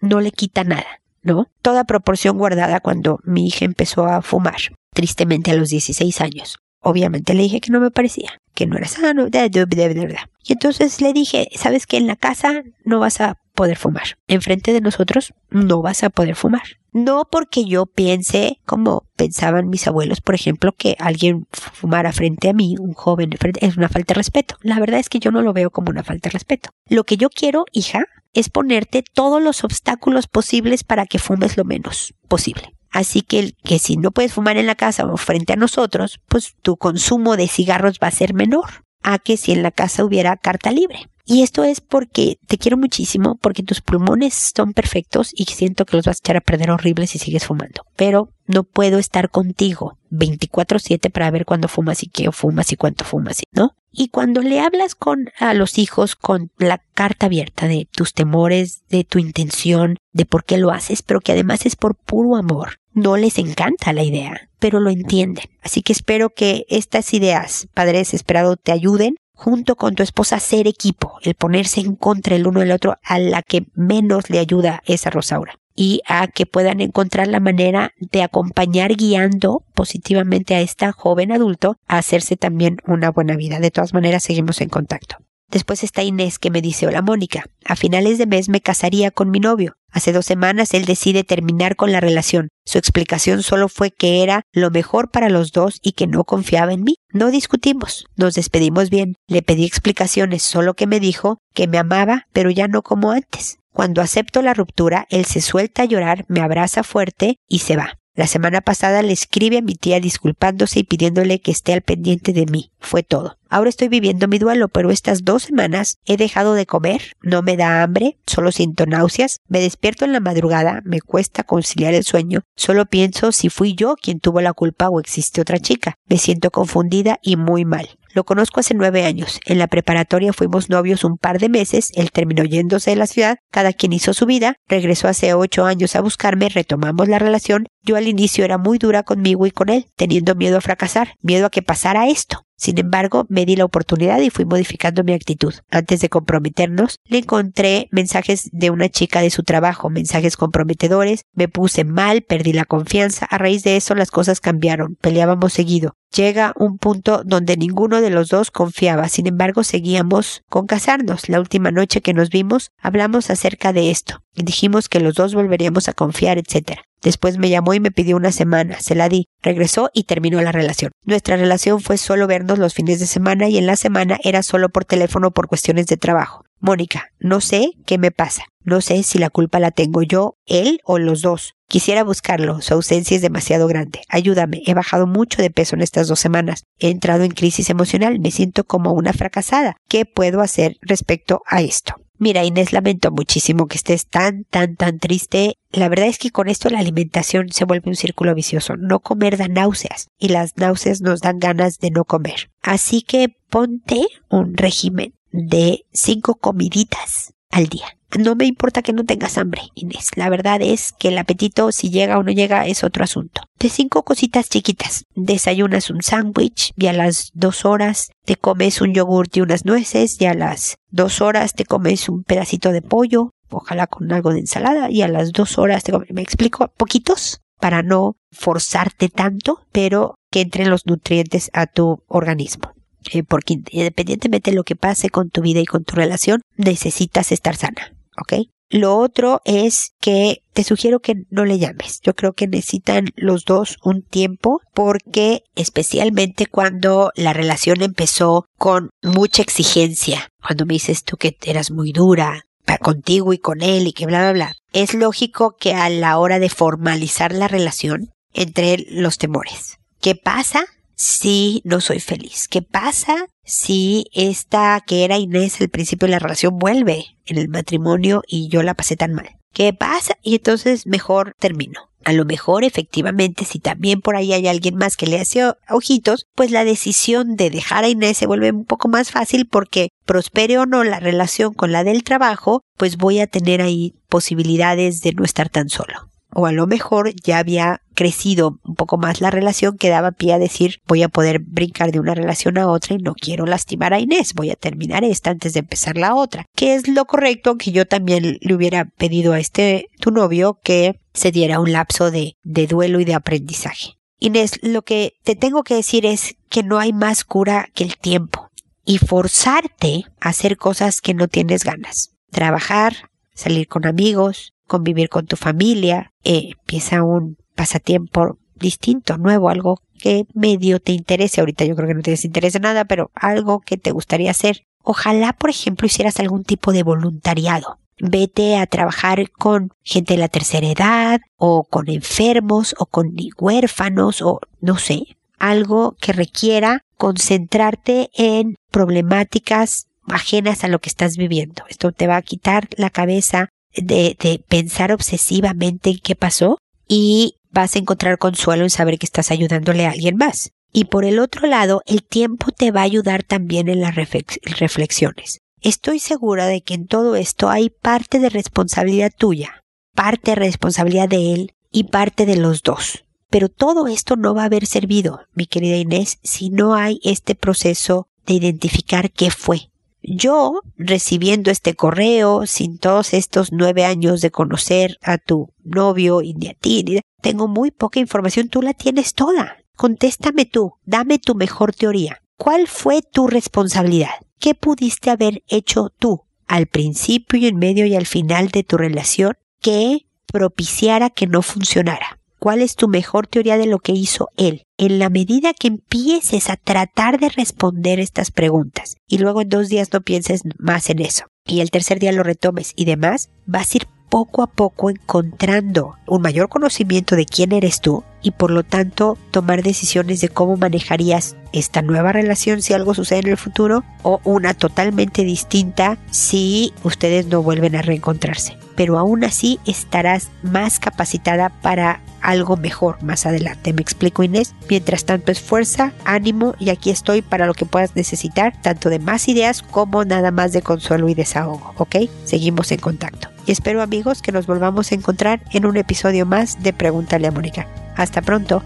no 0.00 0.20
le 0.20 0.30
quita 0.30 0.62
nada. 0.62 1.00
¿no? 1.24 1.48
Toda 1.62 1.82
proporción 1.82 2.38
guardada 2.38 2.78
cuando 2.78 3.18
mi 3.24 3.48
hija 3.48 3.64
empezó 3.64 4.06
a 4.06 4.22
fumar, 4.22 4.60
tristemente 4.94 5.50
a 5.50 5.54
los 5.54 5.70
16 5.70 6.20
años. 6.20 6.58
Obviamente 6.80 7.34
le 7.34 7.42
dije 7.42 7.60
que 7.60 7.72
no 7.72 7.80
me 7.80 7.90
parecía, 7.90 8.40
que 8.58 8.66
no 8.66 8.76
era 8.76 8.88
sano, 8.88 9.30
de, 9.30 9.48
verdad. 9.48 10.28
Y 10.44 10.54
entonces 10.54 11.00
le 11.00 11.12
dije, 11.12 11.48
sabes 11.54 11.86
que 11.86 11.96
en 11.96 12.08
la 12.08 12.16
casa 12.16 12.64
no 12.84 12.98
vas 12.98 13.20
a 13.20 13.36
poder 13.54 13.76
fumar. 13.76 14.18
Enfrente 14.26 14.72
de 14.72 14.80
nosotros 14.80 15.32
no 15.48 15.80
vas 15.80 16.02
a 16.02 16.10
poder 16.10 16.34
fumar. 16.34 16.64
No 16.90 17.28
porque 17.30 17.66
yo 17.66 17.86
piense 17.86 18.58
como 18.66 19.04
pensaban 19.14 19.68
mis 19.68 19.86
abuelos, 19.86 20.20
por 20.20 20.34
ejemplo, 20.34 20.72
que 20.76 20.96
alguien 20.98 21.46
fumara 21.52 22.12
frente 22.12 22.48
a 22.48 22.52
mí, 22.52 22.74
un 22.80 22.94
joven, 22.94 23.30
es 23.60 23.76
una 23.76 23.88
falta 23.88 24.14
de 24.14 24.18
respeto. 24.18 24.56
La 24.62 24.80
verdad 24.80 24.98
es 24.98 25.08
que 25.08 25.20
yo 25.20 25.30
no 25.30 25.42
lo 25.42 25.52
veo 25.52 25.70
como 25.70 25.90
una 25.90 26.02
falta 26.02 26.28
de 26.28 26.32
respeto. 26.32 26.70
Lo 26.88 27.04
que 27.04 27.16
yo 27.16 27.30
quiero, 27.30 27.64
hija, 27.70 28.06
es 28.34 28.48
ponerte 28.48 29.04
todos 29.04 29.40
los 29.40 29.62
obstáculos 29.62 30.26
posibles 30.26 30.82
para 30.82 31.06
que 31.06 31.20
fumes 31.20 31.56
lo 31.56 31.64
menos 31.64 32.12
posible. 32.26 32.72
Así 32.90 33.22
que, 33.22 33.54
que 33.64 33.78
si 33.78 33.96
no 33.96 34.10
puedes 34.10 34.32
fumar 34.32 34.56
en 34.56 34.66
la 34.66 34.74
casa 34.74 35.06
o 35.06 35.16
frente 35.16 35.52
a 35.52 35.56
nosotros, 35.56 36.20
pues 36.26 36.54
tu 36.62 36.76
consumo 36.76 37.36
de 37.36 37.48
cigarros 37.48 37.98
va 38.02 38.08
a 38.08 38.12
ser 38.12 38.34
menor 38.34 38.84
a 39.02 39.18
que 39.18 39.36
si 39.36 39.52
en 39.52 39.62
la 39.62 39.70
casa 39.70 40.04
hubiera 40.04 40.36
carta 40.36 40.70
libre. 40.70 41.08
Y 41.30 41.42
esto 41.42 41.62
es 41.62 41.82
porque 41.82 42.38
te 42.46 42.56
quiero 42.56 42.78
muchísimo, 42.78 43.36
porque 43.42 43.62
tus 43.62 43.82
pulmones 43.82 44.50
son 44.56 44.72
perfectos 44.72 45.30
y 45.34 45.44
siento 45.44 45.84
que 45.84 45.98
los 45.98 46.06
vas 46.06 46.16
a 46.16 46.22
echar 46.24 46.36
a 46.38 46.40
perder 46.40 46.70
horribles 46.70 47.10
si 47.10 47.18
sigues 47.18 47.44
fumando. 47.44 47.84
Pero 47.96 48.30
no 48.46 48.64
puedo 48.64 48.98
estar 48.98 49.28
contigo 49.28 49.98
24/7 50.08 51.10
para 51.10 51.30
ver 51.30 51.44
cuándo 51.44 51.68
fumas 51.68 52.02
y 52.02 52.08
qué 52.08 52.32
fumas 52.32 52.72
y 52.72 52.76
cuánto 52.76 53.04
fumas, 53.04 53.42
¿no? 53.52 53.74
Y 53.92 54.08
cuando 54.08 54.40
le 54.40 54.60
hablas 54.60 54.94
con 54.94 55.30
a 55.38 55.52
los 55.52 55.76
hijos 55.76 56.16
con 56.16 56.50
la 56.56 56.78
carta 56.94 57.26
abierta 57.26 57.68
de 57.68 57.86
tus 57.90 58.14
temores, 58.14 58.84
de 58.88 59.04
tu 59.04 59.18
intención, 59.18 59.98
de 60.12 60.24
por 60.24 60.44
qué 60.44 60.56
lo 60.56 60.70
haces, 60.70 61.02
pero 61.02 61.20
que 61.20 61.32
además 61.32 61.66
es 61.66 61.76
por 61.76 61.94
puro 61.94 62.36
amor, 62.36 62.78
no 62.94 63.18
les 63.18 63.36
encanta 63.36 63.92
la 63.92 64.02
idea, 64.02 64.48
pero 64.58 64.80
lo 64.80 64.88
entienden. 64.88 65.44
Así 65.62 65.82
que 65.82 65.92
espero 65.92 66.30
que 66.30 66.64
estas 66.70 67.12
ideas, 67.12 67.68
Padre 67.74 67.98
Desesperado, 67.98 68.56
te 68.56 68.72
ayuden 68.72 69.16
junto 69.38 69.76
con 69.76 69.94
tu 69.94 70.02
esposa 70.02 70.40
ser 70.40 70.66
equipo, 70.66 71.18
el 71.22 71.34
ponerse 71.34 71.80
en 71.80 71.94
contra 71.94 72.34
el 72.34 72.48
uno 72.48 72.58
del 72.58 72.72
otro, 72.72 72.98
a 73.04 73.20
la 73.20 73.42
que 73.42 73.68
menos 73.74 74.30
le 74.30 74.40
ayuda 74.40 74.82
esa 74.84 75.10
Rosaura 75.10 75.54
y 75.76 76.02
a 76.08 76.26
que 76.26 76.44
puedan 76.44 76.80
encontrar 76.80 77.28
la 77.28 77.38
manera 77.38 77.92
de 78.00 78.24
acompañar 78.24 78.96
guiando 78.96 79.62
positivamente 79.74 80.56
a 80.56 80.60
esta 80.60 80.90
joven 80.90 81.30
adulto 81.30 81.76
a 81.86 81.98
hacerse 81.98 82.36
también 82.36 82.78
una 82.84 83.12
buena 83.12 83.36
vida. 83.36 83.60
De 83.60 83.70
todas 83.70 83.94
maneras, 83.94 84.24
seguimos 84.24 84.60
en 84.60 84.70
contacto. 84.70 85.18
Después 85.48 85.84
está 85.84 86.02
Inés 86.02 86.40
que 86.40 86.50
me 86.50 86.60
dice, 86.60 86.88
hola 86.88 87.00
Mónica, 87.00 87.44
a 87.64 87.76
finales 87.76 88.18
de 88.18 88.26
mes 88.26 88.48
me 88.48 88.60
casaría 88.60 89.12
con 89.12 89.30
mi 89.30 89.38
novio. 89.38 89.77
Hace 89.90 90.12
dos 90.12 90.26
semanas 90.26 90.74
él 90.74 90.84
decide 90.84 91.24
terminar 91.24 91.76
con 91.76 91.92
la 91.92 92.00
relación. 92.00 92.48
Su 92.64 92.78
explicación 92.78 93.42
solo 93.42 93.68
fue 93.68 93.90
que 93.90 94.22
era 94.22 94.42
lo 94.52 94.70
mejor 94.70 95.10
para 95.10 95.28
los 95.30 95.52
dos 95.52 95.78
y 95.82 95.92
que 95.92 96.06
no 96.06 96.24
confiaba 96.24 96.72
en 96.72 96.84
mí. 96.84 96.96
No 97.12 97.30
discutimos, 97.30 98.06
nos 98.16 98.34
despedimos 98.34 98.90
bien. 98.90 99.16
Le 99.26 99.42
pedí 99.42 99.64
explicaciones, 99.64 100.42
solo 100.42 100.74
que 100.74 100.86
me 100.86 101.00
dijo 101.00 101.38
que 101.54 101.66
me 101.66 101.78
amaba, 101.78 102.26
pero 102.32 102.50
ya 102.50 102.68
no 102.68 102.82
como 102.82 103.12
antes. 103.12 103.58
Cuando 103.72 104.02
acepto 104.02 104.42
la 104.42 104.54
ruptura, 104.54 105.06
él 105.08 105.24
se 105.24 105.40
suelta 105.40 105.82
a 105.82 105.86
llorar, 105.86 106.24
me 106.28 106.40
abraza 106.40 106.82
fuerte 106.82 107.36
y 107.48 107.60
se 107.60 107.76
va. 107.76 107.97
La 108.18 108.26
semana 108.26 108.60
pasada 108.62 109.02
le 109.02 109.12
escribe 109.12 109.58
a 109.58 109.62
mi 109.62 109.76
tía 109.76 110.00
disculpándose 110.00 110.80
y 110.80 110.82
pidiéndole 110.82 111.38
que 111.38 111.52
esté 111.52 111.72
al 111.72 111.82
pendiente 111.82 112.32
de 112.32 112.46
mí. 112.46 112.72
Fue 112.80 113.04
todo. 113.04 113.38
Ahora 113.48 113.70
estoy 113.70 113.86
viviendo 113.86 114.26
mi 114.26 114.40
duelo, 114.40 114.66
pero 114.66 114.90
estas 114.90 115.24
dos 115.24 115.44
semanas 115.44 115.98
he 116.04 116.16
dejado 116.16 116.54
de 116.54 116.66
comer, 116.66 117.00
no 117.22 117.42
me 117.42 117.56
da 117.56 117.80
hambre, 117.80 118.18
solo 118.26 118.50
siento 118.50 118.86
náuseas, 118.86 119.38
me 119.46 119.60
despierto 119.60 120.04
en 120.04 120.12
la 120.12 120.18
madrugada, 120.18 120.82
me 120.84 121.00
cuesta 121.00 121.44
conciliar 121.44 121.94
el 121.94 122.02
sueño, 122.02 122.40
solo 122.56 122.86
pienso 122.86 123.30
si 123.30 123.50
fui 123.50 123.76
yo 123.76 123.94
quien 123.94 124.18
tuvo 124.18 124.40
la 124.40 124.52
culpa 124.52 124.88
o 124.88 124.98
existe 124.98 125.40
otra 125.40 125.60
chica. 125.60 125.94
Me 126.08 126.18
siento 126.18 126.50
confundida 126.50 127.20
y 127.22 127.36
muy 127.36 127.64
mal. 127.64 127.97
Lo 128.14 128.24
conozco 128.24 128.60
hace 128.60 128.74
nueve 128.74 129.04
años. 129.04 129.40
En 129.46 129.58
la 129.58 129.66
preparatoria 129.66 130.32
fuimos 130.32 130.70
novios 130.70 131.04
un 131.04 131.18
par 131.18 131.38
de 131.38 131.48
meses, 131.48 131.90
él 131.94 132.10
terminó 132.10 132.44
yéndose 132.44 132.90
de 132.90 132.96
la 132.96 133.06
ciudad, 133.06 133.38
cada 133.50 133.72
quien 133.72 133.92
hizo 133.92 134.14
su 134.14 134.26
vida, 134.26 134.56
regresó 134.66 135.08
hace 135.08 135.34
ocho 135.34 135.64
años 135.64 135.96
a 135.96 136.00
buscarme, 136.00 136.48
retomamos 136.48 137.08
la 137.08 137.18
relación. 137.18 137.66
Yo 137.82 137.96
al 137.96 138.08
inicio 138.08 138.44
era 138.44 138.58
muy 138.58 138.78
dura 138.78 139.02
conmigo 139.02 139.46
y 139.46 139.50
con 139.50 139.68
él, 139.68 139.86
teniendo 139.96 140.34
miedo 140.34 140.58
a 140.58 140.62
fracasar, 140.62 141.14
miedo 141.20 141.46
a 141.46 141.50
que 141.50 141.62
pasara 141.62 142.08
esto. 142.08 142.47
Sin 142.58 142.76
embargo, 142.78 143.24
me 143.28 143.46
di 143.46 143.54
la 143.54 143.64
oportunidad 143.64 144.20
y 144.20 144.30
fui 144.30 144.44
modificando 144.44 145.04
mi 145.04 145.12
actitud. 145.12 145.54
Antes 145.70 146.00
de 146.00 146.08
comprometernos, 146.08 146.98
le 147.04 147.18
encontré 147.18 147.88
mensajes 147.92 148.50
de 148.52 148.70
una 148.70 148.88
chica 148.88 149.20
de 149.22 149.30
su 149.30 149.44
trabajo, 149.44 149.90
mensajes 149.90 150.36
comprometedores, 150.36 151.22
me 151.34 151.46
puse 151.46 151.84
mal, 151.84 152.22
perdí 152.22 152.52
la 152.52 152.64
confianza, 152.64 153.26
a 153.30 153.38
raíz 153.38 153.62
de 153.62 153.76
eso 153.76 153.94
las 153.94 154.10
cosas 154.10 154.40
cambiaron, 154.40 154.96
peleábamos 155.00 155.52
seguido. 155.52 155.94
Llega 156.14 156.52
un 156.56 156.78
punto 156.78 157.22
donde 157.24 157.56
ninguno 157.56 158.00
de 158.00 158.10
los 158.10 158.28
dos 158.28 158.50
confiaba, 158.50 159.08
sin 159.08 159.26
embargo 159.26 159.62
seguíamos 159.62 160.42
con 160.48 160.66
casarnos. 160.66 161.28
La 161.28 161.38
última 161.38 161.70
noche 161.70 162.00
que 162.00 162.14
nos 162.14 162.30
vimos 162.30 162.72
hablamos 162.80 163.30
acerca 163.30 163.72
de 163.72 163.90
esto. 163.90 164.22
Dijimos 164.42 164.88
que 164.88 165.00
los 165.00 165.14
dos 165.14 165.34
volveríamos 165.34 165.88
a 165.88 165.92
confiar, 165.92 166.38
etc. 166.38 166.80
Después 167.02 167.38
me 167.38 167.48
llamó 167.48 167.74
y 167.74 167.80
me 167.80 167.90
pidió 167.90 168.16
una 168.16 168.32
semana, 168.32 168.80
se 168.80 168.94
la 168.94 169.08
di, 169.08 169.26
regresó 169.42 169.90
y 169.92 170.04
terminó 170.04 170.40
la 170.42 170.52
relación. 170.52 170.90
Nuestra 171.04 171.36
relación 171.36 171.80
fue 171.80 171.96
solo 171.96 172.26
vernos 172.26 172.58
los 172.58 172.74
fines 172.74 172.98
de 172.98 173.06
semana 173.06 173.48
y 173.48 173.58
en 173.58 173.66
la 173.66 173.76
semana 173.76 174.18
era 174.24 174.42
solo 174.42 174.68
por 174.68 174.84
teléfono 174.84 175.30
por 175.30 175.46
cuestiones 175.46 175.86
de 175.86 175.96
trabajo. 175.96 176.44
Mónica, 176.60 177.10
no 177.20 177.40
sé 177.40 177.70
qué 177.86 177.98
me 177.98 178.10
pasa. 178.10 178.44
No 178.64 178.80
sé 178.80 179.02
si 179.02 179.18
la 179.18 179.30
culpa 179.30 179.60
la 179.60 179.70
tengo 179.70 180.02
yo, 180.02 180.36
él 180.44 180.80
o 180.84 180.98
los 180.98 181.22
dos. 181.22 181.54
Quisiera 181.68 182.02
buscarlo, 182.02 182.60
su 182.60 182.74
ausencia 182.74 183.14
es 183.14 183.22
demasiado 183.22 183.66
grande. 183.66 184.00
Ayúdame, 184.08 184.62
he 184.66 184.74
bajado 184.74 185.06
mucho 185.06 185.40
de 185.40 185.50
peso 185.50 185.76
en 185.76 185.82
estas 185.82 186.08
dos 186.08 186.18
semanas. 186.18 186.64
He 186.78 186.90
entrado 186.90 187.24
en 187.24 187.30
crisis 187.30 187.70
emocional, 187.70 188.18
me 188.20 188.30
siento 188.30 188.64
como 188.64 188.92
una 188.92 189.12
fracasada. 189.12 189.76
¿Qué 189.88 190.04
puedo 190.04 190.40
hacer 190.40 190.76
respecto 190.82 191.42
a 191.46 191.62
esto? 191.62 191.94
Mira, 192.18 192.44
Inés, 192.44 192.72
lamento 192.72 193.12
muchísimo 193.12 193.66
que 193.66 193.76
estés 193.76 194.08
tan, 194.08 194.44
tan, 194.44 194.74
tan 194.74 194.98
triste. 194.98 195.54
La 195.70 195.88
verdad 195.88 196.08
es 196.08 196.18
que 196.18 196.30
con 196.30 196.48
esto 196.48 196.68
la 196.68 196.80
alimentación 196.80 197.50
se 197.50 197.64
vuelve 197.64 197.90
un 197.90 197.96
círculo 197.96 198.34
vicioso. 198.34 198.76
No 198.76 198.98
comer 198.98 199.36
da 199.36 199.46
náuseas 199.46 200.08
y 200.18 200.28
las 200.28 200.56
náuseas 200.56 201.00
nos 201.00 201.20
dan 201.20 201.38
ganas 201.38 201.78
de 201.78 201.90
no 201.92 202.04
comer. 202.04 202.50
Así 202.60 203.02
que 203.02 203.28
ponte 203.48 204.02
un 204.28 204.56
régimen 204.56 205.14
de 205.30 205.84
cinco 205.92 206.34
comiditas 206.34 207.34
al 207.50 207.66
día. 207.66 207.98
No 208.16 208.34
me 208.34 208.46
importa 208.46 208.80
que 208.80 208.94
no 208.94 209.04
tengas 209.04 209.36
hambre, 209.36 209.62
Inés. 209.74 210.10
La 210.16 210.30
verdad 210.30 210.62
es 210.62 210.92
que 210.92 211.08
el 211.08 211.18
apetito, 211.18 211.72
si 211.72 211.90
llega 211.90 212.18
o 212.18 212.22
no 212.22 212.32
llega, 212.32 212.66
es 212.66 212.82
otro 212.82 213.04
asunto. 213.04 213.42
De 213.58 213.68
cinco 213.68 214.02
cositas 214.02 214.48
chiquitas. 214.48 215.04
Desayunas 215.14 215.90
un 215.90 216.02
sándwich 216.02 216.72
y 216.76 216.86
a 216.86 216.94
las 216.94 217.30
dos 217.34 217.66
horas 217.66 218.10
te 218.24 218.36
comes 218.36 218.80
un 218.80 218.94
yogurt 218.94 219.36
y 219.36 219.42
unas 219.42 219.66
nueces 219.66 220.18
y 220.20 220.24
a 220.24 220.32
las 220.32 220.76
dos 220.90 221.20
horas 221.20 221.52
te 221.54 221.66
comes 221.66 222.08
un 222.08 222.24
pedacito 222.24 222.72
de 222.72 222.80
pollo, 222.80 223.32
ojalá 223.50 223.86
con 223.86 224.10
algo 224.10 224.32
de 224.32 224.40
ensalada 224.40 224.90
y 224.90 225.02
a 225.02 225.08
las 225.08 225.32
dos 225.32 225.58
horas 225.58 225.84
te 225.84 225.92
comes, 225.92 226.10
me 226.10 226.22
explico, 226.22 226.68
poquitos 226.76 227.42
para 227.60 227.82
no 227.82 228.16
forzarte 228.30 229.10
tanto, 229.10 229.66
pero 229.70 230.14
que 230.30 230.40
entren 230.40 230.70
los 230.70 230.86
nutrientes 230.86 231.50
a 231.52 231.66
tu 231.66 232.02
organismo. 232.06 232.72
Eh, 233.12 233.22
porque 233.22 233.54
independientemente 233.70 234.50
de 234.50 234.56
lo 234.56 234.64
que 234.64 234.76
pase 234.76 235.10
con 235.10 235.30
tu 235.30 235.40
vida 235.40 235.60
y 235.60 235.66
con 235.66 235.84
tu 235.84 235.94
relación, 235.96 236.42
necesitas 236.56 237.32
estar 237.32 237.56
sana, 237.56 237.94
¿ok? 238.20 238.48
Lo 238.70 238.98
otro 238.98 239.40
es 239.44 239.94
que 239.98 240.42
te 240.52 240.62
sugiero 240.62 241.00
que 241.00 241.14
no 241.30 241.46
le 241.46 241.58
llames. 241.58 242.00
Yo 242.02 242.14
creo 242.14 242.34
que 242.34 242.46
necesitan 242.46 243.08
los 243.16 243.46
dos 243.46 243.78
un 243.82 244.02
tiempo 244.02 244.60
porque 244.74 245.42
especialmente 245.54 246.46
cuando 246.46 247.10
la 247.14 247.32
relación 247.32 247.80
empezó 247.80 248.44
con 248.58 248.90
mucha 249.02 249.40
exigencia, 249.40 250.28
cuando 250.42 250.66
me 250.66 250.74
dices 250.74 251.04
tú 251.04 251.16
que 251.16 251.36
eras 251.44 251.70
muy 251.70 251.92
dura 251.92 252.44
contigo 252.76 253.32
y 253.32 253.38
con 253.38 253.62
él 253.62 253.86
y 253.86 253.92
que 253.94 254.04
bla 254.04 254.20
bla 254.20 254.32
bla, 254.32 254.52
es 254.74 254.92
lógico 254.92 255.56
que 255.58 255.72
a 255.72 255.88
la 255.88 256.18
hora 256.18 256.38
de 256.38 256.50
formalizar 256.50 257.32
la 257.32 257.48
relación 257.48 258.10
entre 258.34 258.84
los 258.90 259.16
temores. 259.16 259.78
¿Qué 260.02 260.14
pasa 260.14 260.66
si 260.98 261.62
no 261.64 261.80
soy 261.80 262.00
feliz? 262.00 262.48
¿Qué 262.48 262.60
pasa 262.60 263.26
si 263.44 264.06
esta 264.12 264.82
que 264.84 265.04
era 265.04 265.16
Inés 265.16 265.60
al 265.60 265.70
principio 265.70 266.06
de 266.06 266.12
la 266.12 266.18
relación 266.18 266.58
vuelve 266.58 267.06
en 267.24 267.38
el 267.38 267.48
matrimonio 267.48 268.22
y 268.26 268.48
yo 268.48 268.62
la 268.62 268.74
pasé 268.74 268.96
tan 268.96 269.14
mal? 269.14 269.28
¿Qué 269.54 269.72
pasa? 269.72 270.16
Y 270.22 270.34
entonces 270.34 270.86
mejor 270.86 271.34
termino. 271.38 271.88
A 272.04 272.12
lo 272.12 272.24
mejor 272.24 272.64
efectivamente 272.64 273.44
si 273.44 273.60
también 273.60 274.00
por 274.00 274.16
ahí 274.16 274.32
hay 274.32 274.48
alguien 274.48 274.76
más 274.76 274.96
que 274.96 275.06
le 275.06 275.20
hace 275.20 275.52
ojitos, 275.68 276.26
pues 276.34 276.50
la 276.50 276.64
decisión 276.64 277.36
de 277.36 277.50
dejar 277.50 277.84
a 277.84 277.88
Inés 277.88 278.16
se 278.18 278.26
vuelve 278.26 278.50
un 278.50 278.64
poco 278.64 278.88
más 278.88 279.10
fácil 279.10 279.46
porque 279.46 279.90
prospere 280.04 280.58
o 280.58 280.66
no 280.66 280.84
la 280.84 281.00
relación 281.00 281.54
con 281.54 281.70
la 281.70 281.84
del 281.84 282.02
trabajo, 282.02 282.62
pues 282.76 282.96
voy 282.96 283.20
a 283.20 283.26
tener 283.26 283.62
ahí 283.62 283.94
posibilidades 284.08 285.00
de 285.00 285.12
no 285.12 285.24
estar 285.24 285.48
tan 285.48 285.68
solo 285.68 286.08
o 286.38 286.46
a 286.46 286.52
lo 286.52 286.68
mejor 286.68 287.12
ya 287.24 287.38
había 287.38 287.82
crecido 287.94 288.60
un 288.62 288.76
poco 288.76 288.96
más 288.96 289.20
la 289.20 289.32
relación 289.32 289.76
que 289.76 289.88
daba 289.88 290.12
pie 290.12 290.34
a 290.34 290.38
decir 290.38 290.80
voy 290.86 291.02
a 291.02 291.08
poder 291.08 291.40
brincar 291.40 291.90
de 291.90 291.98
una 291.98 292.14
relación 292.14 292.58
a 292.58 292.68
otra 292.68 292.94
y 292.94 292.98
no 292.98 293.14
quiero 293.14 293.44
lastimar 293.44 293.92
a 293.92 293.98
Inés, 293.98 294.34
voy 294.34 294.50
a 294.50 294.54
terminar 294.54 295.02
esta 295.02 295.30
antes 295.30 295.54
de 295.54 295.60
empezar 295.60 295.96
la 295.96 296.14
otra, 296.14 296.46
que 296.54 296.76
es 296.76 296.86
lo 296.86 297.06
correcto 297.06 297.58
que 297.58 297.72
yo 297.72 297.88
también 297.88 298.38
le 298.40 298.54
hubiera 298.54 298.84
pedido 298.84 299.32
a 299.32 299.40
este 299.40 299.88
tu 299.98 300.12
novio 300.12 300.60
que 300.62 301.00
se 301.12 301.32
diera 301.32 301.58
un 301.58 301.72
lapso 301.72 302.12
de, 302.12 302.36
de 302.44 302.68
duelo 302.68 303.00
y 303.00 303.04
de 303.04 303.14
aprendizaje. 303.14 303.94
Inés, 304.20 304.60
lo 304.62 304.82
que 304.82 305.14
te 305.24 305.34
tengo 305.34 305.64
que 305.64 305.74
decir 305.74 306.06
es 306.06 306.36
que 306.50 306.62
no 306.62 306.78
hay 306.78 306.92
más 306.92 307.24
cura 307.24 307.68
que 307.74 307.82
el 307.82 307.96
tiempo 307.96 308.48
y 308.84 308.98
forzarte 308.98 310.04
a 310.20 310.28
hacer 310.28 310.56
cosas 310.56 311.00
que 311.00 311.14
no 311.14 311.26
tienes 311.26 311.64
ganas. 311.64 312.10
Trabajar, 312.30 313.10
salir 313.34 313.66
con 313.66 313.86
amigos, 313.86 314.54
convivir 314.68 315.08
con 315.08 315.26
tu 315.26 315.34
familia, 315.34 316.12
eh, 316.22 316.50
empieza 316.60 317.02
un 317.02 317.36
pasatiempo 317.56 318.38
distinto, 318.54 319.18
nuevo, 319.18 319.48
algo 319.48 319.80
que 319.98 320.26
medio 320.34 320.78
te 320.80 320.92
interese. 320.92 321.40
Ahorita 321.40 321.64
yo 321.64 321.74
creo 321.74 321.88
que 321.88 321.94
no 321.94 322.02
tienes 322.02 322.24
interés 322.24 322.54
en 322.54 322.62
nada, 322.62 322.84
pero 322.84 323.10
algo 323.14 323.60
que 323.60 323.76
te 323.76 323.90
gustaría 323.90 324.30
hacer. 324.30 324.62
Ojalá, 324.82 325.32
por 325.32 325.50
ejemplo, 325.50 325.86
hicieras 325.86 326.20
algún 326.20 326.44
tipo 326.44 326.72
de 326.72 326.84
voluntariado. 326.84 327.78
Vete 328.00 328.56
a 328.56 328.66
trabajar 328.66 329.28
con 329.32 329.70
gente 329.82 330.14
de 330.14 330.20
la 330.20 330.28
tercera 330.28 330.68
edad, 330.68 331.20
o 331.36 331.64
con 331.64 331.90
enfermos, 331.90 332.76
o 332.78 332.86
con 332.86 333.16
huérfanos, 333.36 334.22
o 334.22 334.40
no 334.60 334.78
sé, 334.78 335.18
algo 335.38 335.96
que 336.00 336.12
requiera 336.12 336.82
concentrarte 336.96 338.10
en 338.14 338.54
problemáticas 338.70 339.88
ajenas 340.06 340.64
a 340.64 340.68
lo 340.68 340.78
que 340.78 340.88
estás 340.88 341.16
viviendo. 341.16 341.64
Esto 341.68 341.92
te 341.92 342.06
va 342.06 342.16
a 342.16 342.22
quitar 342.22 342.68
la 342.76 342.90
cabeza 342.90 343.50
de, 343.82 344.42
pensar 344.48 344.92
obsesivamente 344.92 345.90
en 345.90 345.98
qué 345.98 346.14
pasó 346.14 346.58
y 346.86 347.36
vas 347.50 347.74
a 347.74 347.78
encontrar 347.78 348.18
consuelo 348.18 348.64
en 348.64 348.70
saber 348.70 348.98
que 348.98 349.06
estás 349.06 349.30
ayudándole 349.30 349.86
a 349.86 349.90
alguien 349.90 350.16
más. 350.16 350.50
Y 350.72 350.84
por 350.84 351.04
el 351.04 351.18
otro 351.18 351.46
lado, 351.46 351.82
el 351.86 352.02
tiempo 352.02 352.52
te 352.52 352.70
va 352.70 352.80
a 352.80 352.84
ayudar 352.84 353.22
también 353.22 353.68
en 353.68 353.80
las 353.80 353.94
reflexiones. 353.94 355.40
Estoy 355.60 355.98
segura 355.98 356.46
de 356.46 356.60
que 356.60 356.74
en 356.74 356.86
todo 356.86 357.16
esto 357.16 357.48
hay 357.48 357.70
parte 357.70 358.20
de 358.20 358.28
responsabilidad 358.28 359.12
tuya, 359.16 359.64
parte 359.94 360.32
de 360.32 360.36
responsabilidad 360.36 361.08
de 361.08 361.32
él 361.32 361.54
y 361.72 361.84
parte 361.84 362.26
de 362.26 362.36
los 362.36 362.62
dos. 362.62 363.04
Pero 363.30 363.48
todo 363.48 363.88
esto 363.88 364.16
no 364.16 364.34
va 364.34 364.42
a 364.42 364.46
haber 364.46 364.66
servido, 364.66 365.20
mi 365.34 365.46
querida 365.46 365.76
Inés, 365.76 366.18
si 366.22 366.50
no 366.50 366.74
hay 366.74 367.00
este 367.02 367.34
proceso 367.34 368.08
de 368.26 368.34
identificar 368.34 369.10
qué 369.10 369.30
fue, 369.30 369.70
yo, 370.16 370.60
recibiendo 370.76 371.50
este 371.50 371.74
correo, 371.74 372.46
sin 372.46 372.78
todos 372.78 373.14
estos 373.14 373.52
nueve 373.52 373.84
años 373.84 374.20
de 374.20 374.30
conocer 374.30 374.98
a 375.02 375.18
tu 375.18 375.52
novio 375.64 376.22
y 376.22 376.34
ni 376.34 376.48
a 376.48 376.54
ti, 376.54 377.00
tengo 377.20 377.48
muy 377.48 377.70
poca 377.70 378.00
información, 378.00 378.48
tú 378.48 378.62
la 378.62 378.74
tienes 378.74 379.14
toda. 379.14 379.58
Contéstame 379.76 380.44
tú, 380.44 380.72
dame 380.84 381.18
tu 381.18 381.34
mejor 381.34 381.74
teoría. 381.74 382.20
¿Cuál 382.36 382.68
fue 382.68 383.02
tu 383.02 383.26
responsabilidad? 383.26 384.10
¿Qué 384.38 384.54
pudiste 384.54 385.10
haber 385.10 385.42
hecho 385.48 385.90
tú 385.98 386.22
al 386.46 386.66
principio 386.66 387.38
y 387.38 387.46
en 387.46 387.58
medio 387.58 387.86
y 387.86 387.94
al 387.94 388.06
final 388.06 388.48
de 388.48 388.62
tu 388.62 388.76
relación 388.76 389.34
que 389.60 390.06
propiciara 390.26 391.10
que 391.10 391.26
no 391.26 391.42
funcionara? 391.42 392.17
¿Cuál 392.38 392.62
es 392.62 392.76
tu 392.76 392.86
mejor 392.86 393.26
teoría 393.26 393.58
de 393.58 393.66
lo 393.66 393.80
que 393.80 393.92
hizo 393.92 394.28
él? 394.36 394.62
En 394.76 395.00
la 395.00 395.10
medida 395.10 395.54
que 395.54 395.66
empieces 395.66 396.48
a 396.50 396.56
tratar 396.56 397.18
de 397.18 397.30
responder 397.30 397.98
estas 397.98 398.30
preguntas 398.30 398.96
y 399.08 399.18
luego 399.18 399.42
en 399.42 399.48
dos 399.48 399.68
días 399.68 399.92
no 399.92 400.02
pienses 400.02 400.42
más 400.56 400.88
en 400.88 401.00
eso 401.00 401.24
y 401.44 401.60
el 401.60 401.70
tercer 401.70 401.98
día 401.98 402.12
lo 402.12 402.22
retomes 402.22 402.74
y 402.76 402.84
demás, 402.84 403.30
vas 403.46 403.72
a 403.72 403.78
ir 403.78 403.88
poco 404.08 404.42
a 404.42 404.46
poco 404.46 404.88
encontrando 404.88 405.96
un 406.06 406.22
mayor 406.22 406.48
conocimiento 406.48 407.16
de 407.16 407.26
quién 407.26 407.52
eres 407.52 407.80
tú 407.80 408.04
y 408.22 408.30
por 408.30 408.50
lo 408.50 408.62
tanto 408.62 409.18
tomar 409.32 409.62
decisiones 409.62 410.20
de 410.20 410.28
cómo 410.28 410.56
manejarías 410.56 411.36
esta 411.52 411.82
nueva 411.82 412.12
relación 412.12 412.62
si 412.62 412.72
algo 412.72 412.94
sucede 412.94 413.20
en 413.20 413.28
el 413.28 413.36
futuro 413.36 413.84
o 414.02 414.20
una 414.24 414.54
totalmente 414.54 415.24
distinta 415.24 415.98
si 416.10 416.72
ustedes 416.84 417.26
no 417.26 417.42
vuelven 417.42 417.74
a 417.76 417.82
reencontrarse. 417.82 418.56
Pero 418.78 418.96
aún 418.96 419.24
así 419.24 419.58
estarás 419.66 420.30
más 420.44 420.78
capacitada 420.78 421.48
para 421.48 422.00
algo 422.20 422.56
mejor 422.56 423.02
más 423.02 423.26
adelante. 423.26 423.72
¿Me 423.72 423.82
explico 423.82 424.22
Inés? 424.22 424.54
Mientras 424.70 425.04
tanto 425.04 425.32
es 425.32 425.40
fuerza, 425.40 425.92
ánimo 426.04 426.54
y 426.60 426.70
aquí 426.70 426.90
estoy 426.90 427.20
para 427.20 427.46
lo 427.46 427.54
que 427.54 427.66
puedas 427.66 427.96
necesitar, 427.96 428.54
tanto 428.62 428.88
de 428.88 429.00
más 429.00 429.26
ideas 429.26 429.62
como 429.62 430.04
nada 430.04 430.30
más 430.30 430.52
de 430.52 430.62
consuelo 430.62 431.08
y 431.08 431.14
desahogo, 431.14 431.74
¿ok? 431.76 431.96
Seguimos 432.24 432.70
en 432.70 432.78
contacto. 432.78 433.28
Y 433.46 433.50
espero 433.50 433.82
amigos 433.82 434.22
que 434.22 434.30
nos 434.30 434.46
volvamos 434.46 434.92
a 434.92 434.94
encontrar 434.94 435.42
en 435.50 435.66
un 435.66 435.76
episodio 435.76 436.24
más 436.24 436.62
de 436.62 436.72
Pregúntale 436.72 437.26
a 437.26 437.32
Mónica. 437.32 437.66
Hasta 437.96 438.22
pronto. 438.22 438.62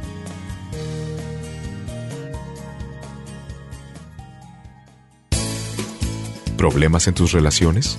¿Problemas 6.59 7.09
en 7.09 7.15
tus 7.15 7.33
relaciones? 7.33 7.99